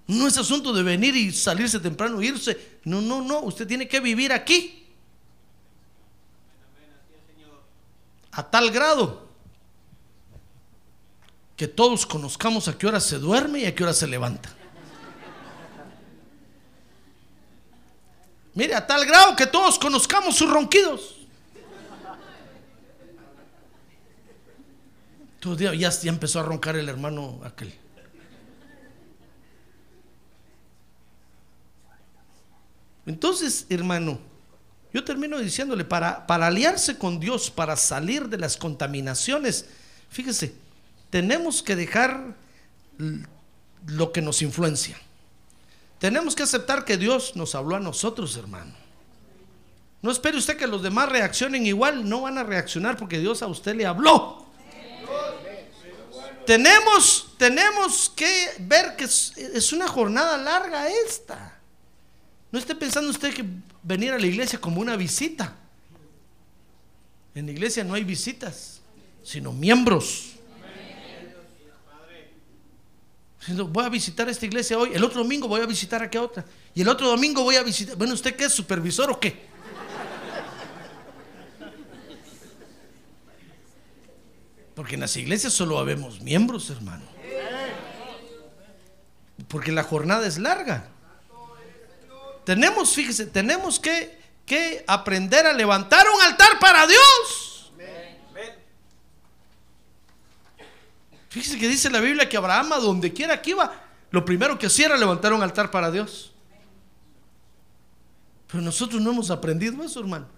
[0.07, 2.79] No es asunto de venir y salirse temprano irse.
[2.85, 3.41] No, no, no.
[3.41, 4.86] Usted tiene que vivir aquí.
[8.37, 9.27] A tal grado
[11.55, 14.53] que todos conozcamos a qué hora se duerme y a qué hora se levanta.
[18.53, 21.15] Mire, a tal grado que todos conozcamos sus ronquidos.
[25.57, 27.73] Ya, ya empezó a roncar el hermano aquel.
[33.07, 34.19] Entonces, hermano,
[34.93, 39.65] yo termino diciéndole, para, para aliarse con Dios, para salir de las contaminaciones,
[40.09, 40.55] fíjese,
[41.09, 42.35] tenemos que dejar
[43.85, 44.97] lo que nos influencia.
[45.99, 48.73] Tenemos que aceptar que Dios nos habló a nosotros, hermano.
[50.01, 53.47] No espere usted que los demás reaccionen igual, no van a reaccionar porque Dios a
[53.47, 54.45] usted le habló.
[56.45, 61.59] Tenemos, tenemos que ver que es, es una jornada larga esta.
[62.51, 63.43] No esté pensando usted que
[63.87, 65.55] venir a la iglesia como una visita.
[67.33, 68.81] En la iglesia no hay visitas,
[69.23, 70.33] sino miembros.
[73.69, 76.43] Voy a visitar esta iglesia hoy, el otro domingo voy a visitar a qué otra,
[76.75, 77.95] y el otro domingo voy a visitar.
[77.95, 79.47] Bueno, ¿usted qué es supervisor o qué?
[84.75, 87.05] Porque en las iglesias solo habemos miembros, hermano.
[89.47, 90.89] Porque la jornada es larga.
[92.47, 97.73] Tenemos, fíjese, tenemos que, que aprender a levantar un altar para Dios.
[101.27, 103.69] Fíjese que dice la Biblia que Abraham, a donde quiera que iba,
[104.11, 106.31] lo primero que hacía era levantar un altar para Dios.
[108.49, 110.29] Pero nosotros no hemos aprendido eso, hermano.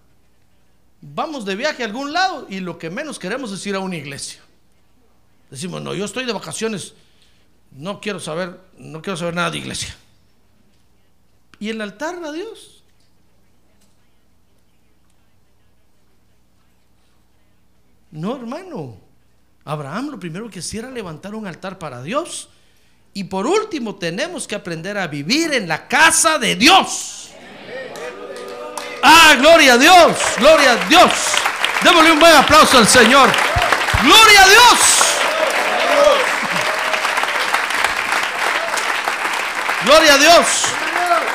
[1.02, 3.98] Vamos de viaje a algún lado y lo que menos queremos es ir a una
[3.98, 4.42] iglesia.
[5.52, 6.96] Decimos, no, yo estoy de vacaciones,
[7.70, 9.96] no quiero saber, no quiero saber nada de iglesia.
[11.60, 12.84] ¿Y el altar a Dios?
[18.12, 18.98] No, hermano.
[19.66, 22.50] Abraham lo primero que hacía levantar un altar para Dios.
[23.14, 27.30] Y por último, tenemos que aprender a vivir en la casa de Dios.
[29.04, 31.12] Ah, gloria a Dios, gloria a Dios.
[31.84, 33.30] Démosle un buen aplauso al Señor.
[34.04, 34.80] Gloria a Dios.
[39.86, 40.80] Gloria a Dios.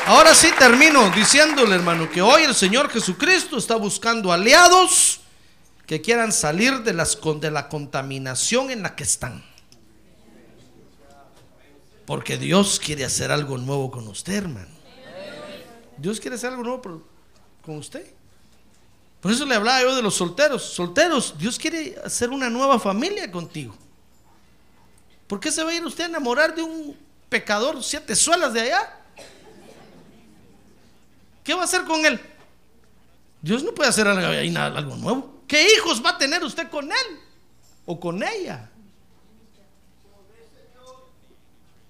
[0.07, 5.20] Ahora sí termino diciéndole, hermano, que hoy el Señor Jesucristo está buscando aliados
[5.86, 9.42] que quieran salir de, las, de la contaminación en la que están.
[12.05, 14.68] Porque Dios quiere hacer algo nuevo con usted, hermano.
[15.96, 17.02] Dios quiere hacer algo nuevo
[17.62, 18.07] con usted.
[19.22, 20.62] Por eso le hablaba yo de los solteros.
[20.62, 23.74] Solteros, Dios quiere hacer una nueva familia contigo.
[25.26, 26.94] ¿Por qué se va a ir usted a enamorar de un
[27.30, 29.00] pecador siete suelas de allá?
[31.45, 32.18] ¿Qué va a hacer con él?
[33.42, 35.42] Dios no puede hacer algo, nuevo.
[35.47, 37.20] ¿Qué hijos va a tener usted con él
[37.84, 38.70] o con ella?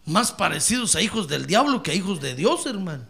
[0.04, 3.06] Más parecidos a hijos del diablo que a hijos de Dios, hermano.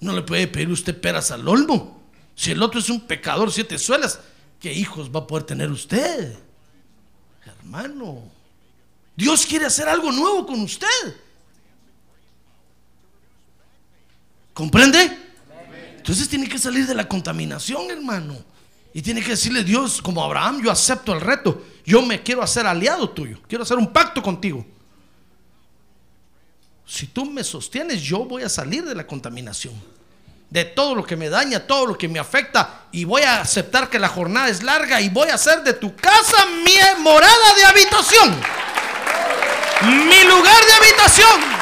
[0.00, 2.00] No le puede pedir usted peras al olmo.
[2.34, 4.18] Si el otro es un pecador, siete suelas,
[4.58, 6.38] ¿qué hijos va a poder tener usted?
[7.44, 8.22] Hermano,
[9.14, 10.86] Dios quiere hacer algo nuevo con usted.
[14.60, 15.16] ¿Comprende?
[15.96, 18.36] Entonces tiene que salir de la contaminación, hermano.
[18.92, 21.64] Y tiene que decirle Dios, como Abraham, yo acepto el reto.
[21.86, 23.38] Yo me quiero hacer aliado tuyo.
[23.48, 24.66] Quiero hacer un pacto contigo.
[26.84, 29.72] Si tú me sostienes, yo voy a salir de la contaminación.
[30.50, 32.82] De todo lo que me daña, todo lo que me afecta.
[32.92, 35.96] Y voy a aceptar que la jornada es larga y voy a hacer de tu
[35.96, 38.38] casa mi morada de habitación.
[40.06, 41.60] Mi lugar de habitación.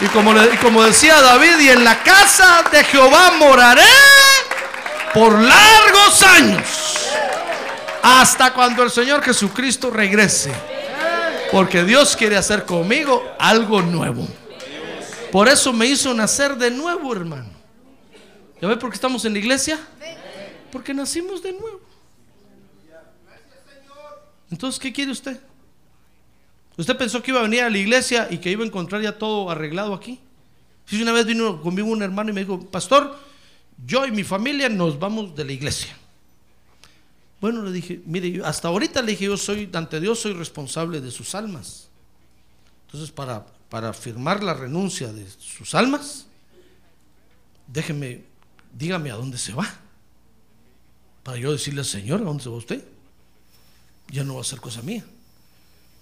[0.00, 3.82] Y como, y como decía David, y en la casa de Jehová moraré
[5.12, 7.08] por largos años.
[8.02, 10.52] Hasta cuando el Señor Jesucristo regrese.
[11.50, 14.26] Porque Dios quiere hacer conmigo algo nuevo.
[15.30, 17.48] Por eso me hizo nacer de nuevo, hermano.
[18.60, 19.78] ¿Ya ve por qué estamos en la iglesia?
[20.72, 21.80] Porque nacimos de nuevo.
[24.50, 25.40] Entonces, ¿qué quiere usted?
[26.76, 29.16] ¿Usted pensó que iba a venir a la iglesia y que iba a encontrar ya
[29.16, 30.18] todo arreglado aquí?
[30.86, 33.16] Si una vez vino conmigo un hermano y me dijo, pastor,
[33.86, 35.96] yo y mi familia nos vamos de la iglesia.
[37.40, 41.10] Bueno, le dije, mire, hasta ahorita le dije, yo soy, ante Dios soy responsable de
[41.10, 41.88] sus almas.
[42.86, 46.26] Entonces, para, para firmar la renuncia de sus almas,
[47.66, 48.24] déjeme,
[48.72, 49.68] dígame a dónde se va.
[51.22, 52.84] Para yo decirle al Señor, ¿a dónde se va usted?
[54.08, 55.04] Ya no va a ser cosa mía.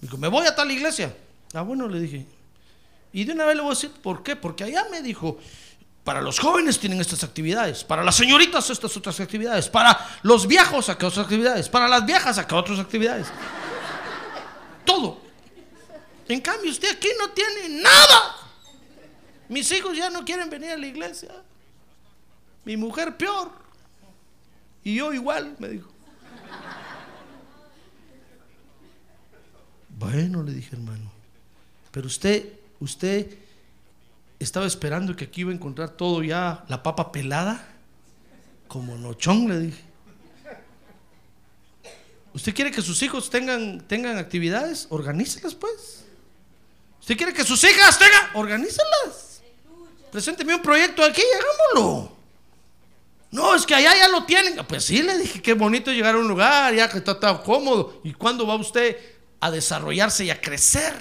[0.03, 1.17] Dijo, me voy a tal iglesia.
[1.55, 2.27] Ah, bueno, le dije.
[3.13, 4.35] Y de una vez le voy a decir, ¿por qué?
[4.35, 5.39] Porque allá me dijo,
[6.03, 10.89] para los jóvenes tienen estas actividades, para las señoritas estas otras actividades, para los viejos
[10.89, 13.29] acá otras actividades, para las viejas acá otras actividades.
[14.85, 15.21] Todo.
[16.27, 18.37] En cambio, usted aquí no tiene nada.
[19.49, 21.31] Mis hijos ya no quieren venir a la iglesia.
[22.65, 23.53] Mi mujer peor.
[24.83, 25.92] Y yo igual, me dijo.
[30.03, 31.13] Bueno, le dije, hermano.
[31.93, 32.49] Pero usted,
[32.81, 33.39] usted
[34.41, 37.65] estaba esperando que aquí iba a encontrar todo ya, la papa pelada.
[38.67, 39.83] Como nochón, le dije.
[42.35, 44.89] ¿Usted quiere que sus hijos tengan, tengan actividades?
[44.91, 46.05] Organícelas, pues.
[47.01, 48.31] ¿Usted quiere que sus hijas tengan?
[48.35, 49.43] Organícelas.
[50.11, 52.13] Presénteme un proyecto aquí hagámoslo.
[53.31, 54.65] No, es que allá ya lo tienen.
[54.67, 58.01] Pues sí, le dije, qué bonito llegar a un lugar, ya que está tan cómodo.
[58.03, 59.12] ¿Y cuándo va usted
[59.43, 60.95] a desarrollarse y a crecer?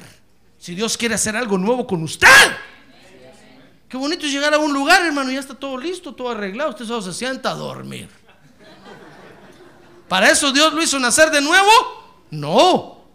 [0.57, 2.27] Si Dios quiere hacer algo nuevo con usted.
[3.87, 6.71] Qué bonito es llegar a un lugar, hermano, y ya está todo listo, todo arreglado.
[6.71, 8.09] Usted solo se sienta a dormir.
[10.07, 11.69] ¿Para eso Dios lo hizo nacer de nuevo?
[12.31, 13.05] No.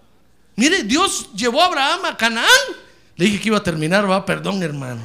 [0.54, 2.46] Mire, Dios llevó a Abraham a Canaán.
[3.16, 5.00] Le dije que iba a terminar, va, perdón, hermano.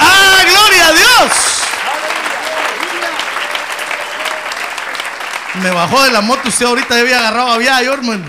[0.00, 1.49] ¡Ah, gloria a Dios!
[5.54, 8.26] Me bajó de la moto usted ahorita ya había agarrado a yo, hermano.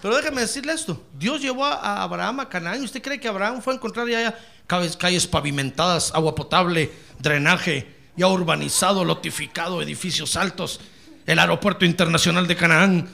[0.00, 1.04] Pero déjeme decirle esto.
[1.14, 2.82] Dios llevó a Abraham a Canaán.
[2.82, 4.36] ¿Usted cree que Abraham fue a encontrar ya
[4.66, 10.80] calles pavimentadas, agua potable, drenaje, ya urbanizado, lotificado, edificios altos,
[11.26, 13.08] el aeropuerto internacional de Canaán.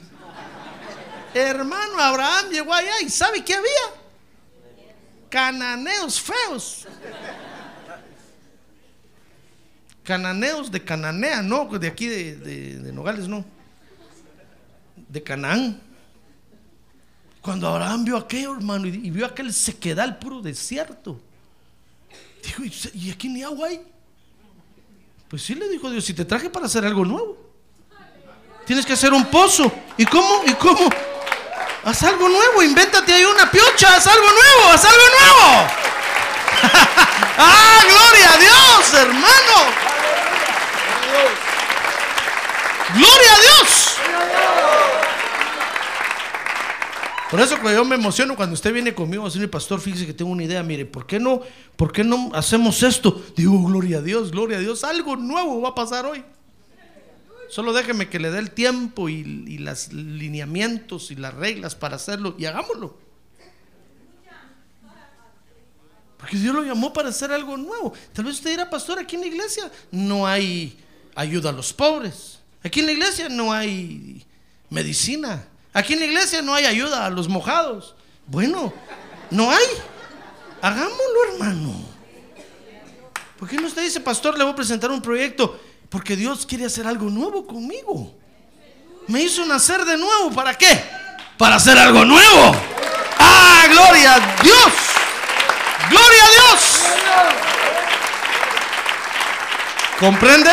[1.35, 3.71] Hermano, Abraham llegó allá y ¿sabe qué había?
[5.29, 6.87] Cananeos feos.
[10.09, 13.45] Cananeos de Cananea, no, de aquí de, de- de Nogales, no.
[15.07, 15.79] De Canaán.
[17.43, 21.21] Cuando Abraham vio aquello, hermano, y, y vio aquel sequedal puro desierto,
[22.43, 23.83] dijo, "¿Y se- ¿y aquí ni agua hay?
[25.29, 27.37] Pues sí le dijo Dios, si te traje para hacer algo nuevo,
[28.65, 29.71] tienes que hacer un pozo.
[29.99, 30.43] ¿Y cómo?
[30.47, 30.89] ¿Y cómo?
[31.85, 35.88] Haz algo nuevo, invéntate ahí una piocha, haz algo nuevo, haz algo nuevo.
[37.39, 39.89] ¡Ah, gloria a Dios, hermano!
[42.95, 43.97] ¡Gloria a Dios!
[47.31, 50.15] Por eso que yo me emociono cuando usted viene conmigo a decir, pastor, fíjese que
[50.15, 51.43] tengo una idea, mire, ¿por qué no,
[51.77, 53.23] por qué no hacemos esto?
[53.37, 56.25] Digo, gloria a Dios, gloria a Dios, algo nuevo va a pasar hoy.
[57.51, 61.97] Solo déjeme que le dé el tiempo y, y los lineamientos y las reglas para
[61.97, 63.08] hacerlo y hagámoslo.
[66.19, 67.93] Porque Dios lo llamó para hacer algo nuevo.
[68.13, 70.77] Tal vez usted dirá, pastor, aquí en la iglesia no hay
[71.15, 72.41] ayuda a los pobres.
[72.63, 74.27] Aquí en la iglesia no hay
[74.69, 75.47] medicina.
[75.73, 77.95] Aquí en la iglesia no hay ayuda a los mojados.
[78.27, 78.73] Bueno,
[79.31, 79.67] no hay.
[80.61, 81.75] Hagámoslo, hermano.
[83.39, 85.61] ¿Por qué no usted dice, pastor, le voy a presentar un proyecto?
[85.89, 88.13] Porque Dios quiere hacer algo nuevo conmigo.
[89.07, 90.33] Me hizo nacer de nuevo.
[90.33, 90.83] ¿Para qué?
[91.39, 92.57] Para hacer algo nuevo.
[93.19, 94.88] ¡Ah, gloria a Dios!
[95.91, 96.85] ¡Gloria a Dios!
[99.99, 100.51] ¿Comprende?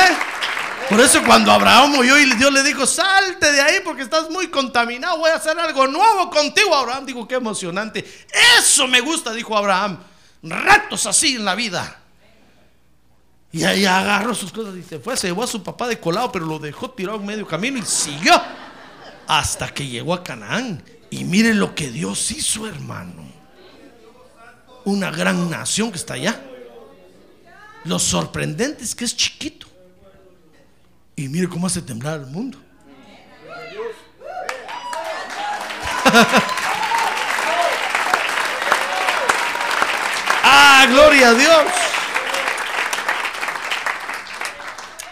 [0.89, 4.47] Por eso cuando Abraham oyó y Dios le dijo, salte de ahí porque estás muy
[4.49, 6.75] contaminado, voy a hacer algo nuevo contigo.
[6.75, 8.05] Abraham dijo, qué emocionante.
[8.57, 9.99] Eso me gusta, dijo Abraham.
[10.43, 12.01] Retos así en la vida.
[13.51, 16.31] Y ahí agarró sus cosas y se fue, se llevó a su papá de colado,
[16.31, 18.39] pero lo dejó tirado en medio camino y siguió
[19.27, 20.83] hasta que llegó a Canaán.
[21.09, 23.24] Y mire lo que Dios hizo, hermano.
[24.85, 26.39] Una gran nación que está allá.
[27.83, 29.67] Lo sorprendente es que es chiquito.
[31.15, 32.59] Y mire cómo hace temblar al mundo.
[40.43, 41.63] ah, gloria a Dios.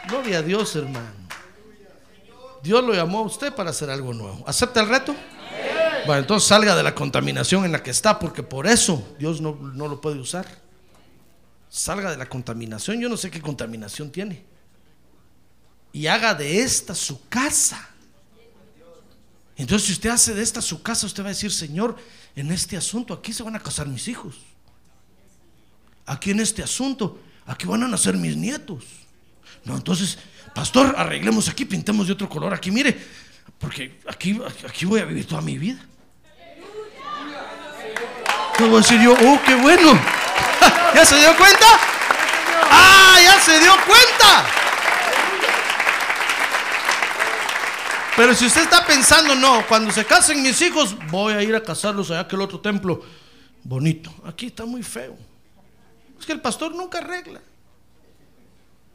[0.07, 1.24] Gloria a Dios, hermano.
[2.61, 4.43] Dios lo llamó a usted para hacer algo nuevo.
[4.47, 5.15] ¿Acepta el reto?
[6.06, 9.56] Bueno, entonces salga de la contaminación en la que está, porque por eso Dios no,
[9.56, 10.45] no lo puede usar.
[11.70, 12.99] Salga de la contaminación.
[12.99, 14.43] Yo no sé qué contaminación tiene.
[15.93, 17.89] Y haga de esta su casa.
[19.56, 21.95] Entonces, si usted hace de esta su casa, usted va a decir, Señor,
[22.36, 24.36] en este asunto aquí se van a casar mis hijos.
[26.06, 28.84] Aquí en este asunto, aquí van a nacer mis nietos.
[29.64, 30.18] No, entonces,
[30.54, 32.99] pastor, arreglemos aquí, pintemos de otro color aquí, mire,
[33.58, 35.86] porque aquí, aquí voy a vivir toda mi vida.
[38.58, 39.14] ¿Qué voy decir yo?
[39.14, 39.91] Oh, qué bueno.
[40.95, 41.66] ¿Ya se dio cuenta?
[42.70, 44.45] Ah, ya se dio cuenta.
[48.16, 51.64] Pero si usted está pensando, no, cuando se casen mis hijos, voy a ir a
[51.64, 53.04] casarlos allá que el otro templo
[53.64, 54.14] bonito.
[54.24, 55.18] Aquí está muy feo.
[56.20, 57.41] Es que el pastor nunca arregla.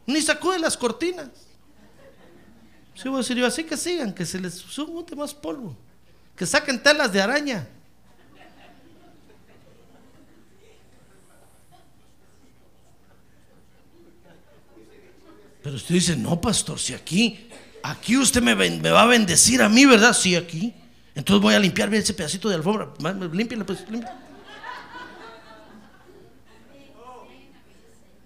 [0.06, 1.28] Ni sacude las cortinas.
[2.94, 5.76] Sí, voy a yo, así que sigan, que se les suba más polvo.
[6.36, 7.68] Que saquen telas de araña.
[15.62, 17.48] Pero usted dice, no, pastor, si aquí,
[17.82, 20.12] aquí usted me, va a bendecir a mí, ¿verdad?
[20.12, 20.74] Sí, aquí.
[21.14, 22.92] Entonces voy a limpiar ese pedacito de alfombra.
[23.32, 24.28] Límpiala, pues, límpiala.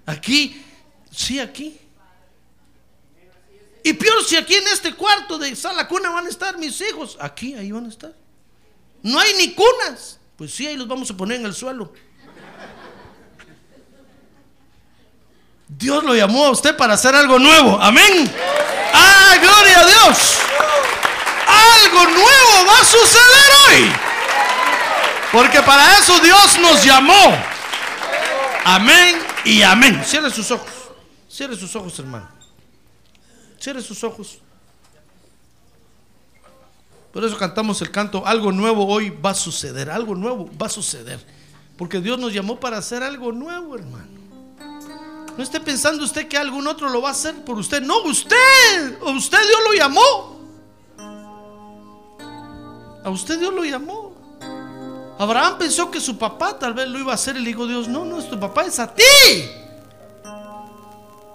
[0.05, 0.63] Aquí,
[1.11, 1.79] sí, aquí.
[3.85, 7.17] Y peor si aquí en este cuarto de sala cuna van a estar mis hijos.
[7.21, 8.15] Aquí, ahí van a estar.
[9.03, 10.19] No hay ni cunas.
[10.37, 11.93] Pues sí, ahí los vamos a poner en el suelo.
[15.79, 17.79] Dios lo llamó a usted para hacer algo nuevo.
[17.81, 18.31] Amén.
[18.93, 20.39] Ah, gloria a Dios.
[21.47, 23.93] Algo nuevo va a suceder hoy.
[25.33, 27.37] Porque para eso Dios nos llamó.
[28.65, 30.03] Amén y amén.
[30.05, 30.71] Cierre sus ojos.
[31.29, 32.29] Cierre sus ojos, hermano.
[33.59, 34.39] Cierre sus ojos.
[37.13, 40.71] Por eso cantamos el canto, algo nuevo hoy va a suceder, algo nuevo va a
[40.71, 41.25] suceder.
[41.77, 44.12] Porque Dios nos llamó para hacer algo nuevo, hermano.
[45.37, 47.83] No esté pensando usted que algún otro lo va a hacer por usted.
[47.83, 48.37] No, usted,
[49.01, 50.43] a usted Dios lo llamó.
[53.05, 54.13] A usted Dios lo llamó.
[55.19, 57.89] Abraham pensó que su papá tal vez lo iba a hacer y le dijo Dios,
[57.89, 59.03] no, no es tu papá, es a ti.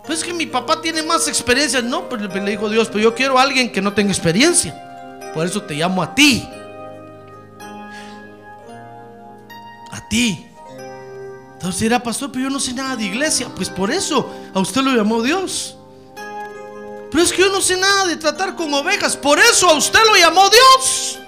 [0.05, 1.81] Pues que mi papá tiene más experiencia.
[1.81, 5.31] No, pero le dijo Dios, pero yo quiero a alguien que no tenga experiencia.
[5.33, 6.47] Por eso te llamo a ti.
[9.91, 10.46] A ti.
[11.67, 13.49] Entonces dirá, pastor, pero yo no sé nada de iglesia.
[13.53, 15.75] Pues por eso a usted lo llamó Dios.
[17.11, 19.17] Pero es que yo no sé nada de tratar con ovejas.
[19.17, 21.19] Por eso a usted lo llamó Dios.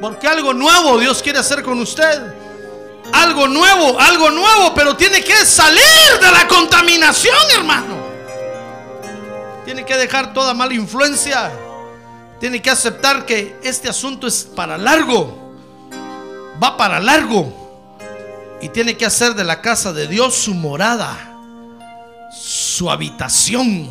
[0.00, 2.32] Porque algo nuevo Dios quiere hacer con usted.
[3.12, 5.82] Algo nuevo, algo nuevo, pero tiene que salir
[6.18, 7.96] de la contaminación, hermano.
[9.66, 11.52] Tiene que dejar toda mala influencia.
[12.40, 15.52] Tiene que aceptar que este asunto es para largo.
[16.62, 17.63] Va para largo.
[18.64, 21.18] Y tiene que hacer de la casa de Dios su morada,
[22.32, 23.90] su habitación.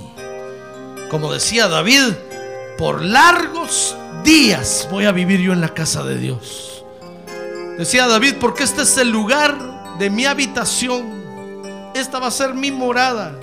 [1.12, 2.02] Como decía David,
[2.76, 6.84] por largos días voy a vivir yo en la casa de Dios.
[7.78, 11.92] Decía David, porque este es el lugar de mi habitación.
[11.94, 13.40] Esta va a ser mi morada.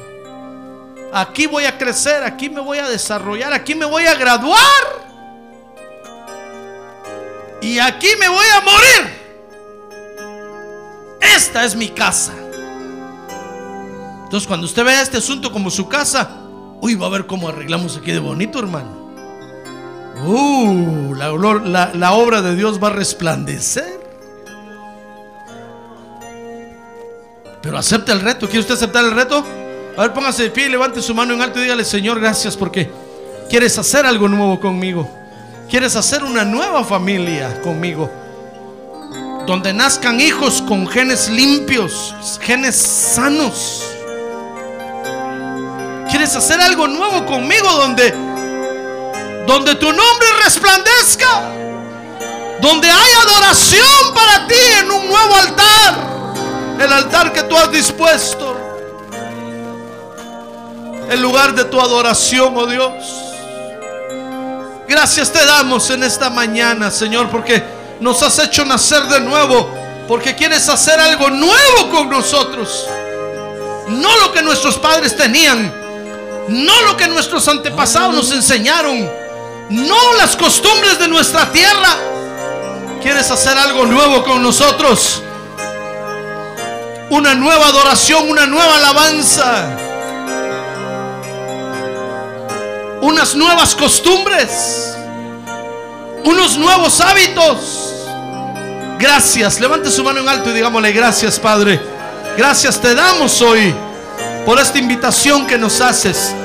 [1.13, 4.59] Aquí voy a crecer, aquí me voy a desarrollar, aquí me voy a graduar.
[7.63, 9.20] Y aquí me voy a morir.
[11.21, 12.33] Esta es mi casa.
[14.31, 16.31] Entonces cuando usted vea este asunto como su casa,
[16.81, 19.01] uy, va a ver cómo arreglamos aquí de bonito, hermano.
[20.25, 24.01] Uh, la, obra de Dios va a resplandecer.
[27.63, 28.47] Pero acepta el reto.
[28.47, 29.45] ¿Quiere usted aceptar el reto?
[29.97, 32.57] A ver, póngase de pie y levante su mano en alto y dígale, Señor, gracias
[32.57, 32.91] porque
[33.49, 35.11] quieres hacer algo nuevo conmigo.
[35.69, 38.11] Quieres hacer una nueva familia conmigo.
[39.51, 43.83] Donde nazcan hijos con genes limpios, genes sanos.
[46.09, 48.13] Quieres hacer algo nuevo conmigo donde
[49.49, 51.51] donde tu nombre resplandezca.
[52.61, 56.11] Donde hay adoración para ti en un nuevo altar
[56.79, 58.57] el altar que tú has dispuesto,
[61.11, 62.93] el lugar de tu adoración, oh Dios.
[64.87, 69.73] Gracias te damos en esta mañana, Señor, porque nos has hecho nacer de nuevo,
[70.09, 72.87] porque quieres hacer algo nuevo con nosotros.
[73.89, 75.73] No lo que nuestros padres tenían,
[76.49, 79.11] no lo que nuestros antepasados nos enseñaron,
[79.71, 81.97] no las costumbres de nuestra tierra.
[83.03, 85.23] Quieres hacer algo nuevo con nosotros
[87.11, 89.77] una nueva adoración, una nueva alabanza,
[93.03, 94.97] unas nuevas costumbres,
[96.25, 97.90] unos nuevos hábitos.
[99.01, 101.81] Gracias, levante su mano en alto y digámosle gracias Padre.
[102.37, 103.75] Gracias te damos hoy
[104.45, 106.37] por esta invitación que nos haces.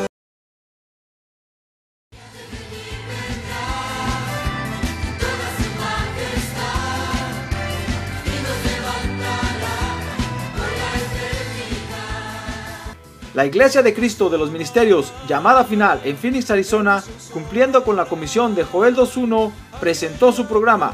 [13.34, 17.04] La Iglesia de Cristo de los Ministerios Llamada Final en Phoenix, Arizona,
[17.34, 19.52] cumpliendo con la comisión de Joel 2.1,
[19.82, 20.94] presentó su programa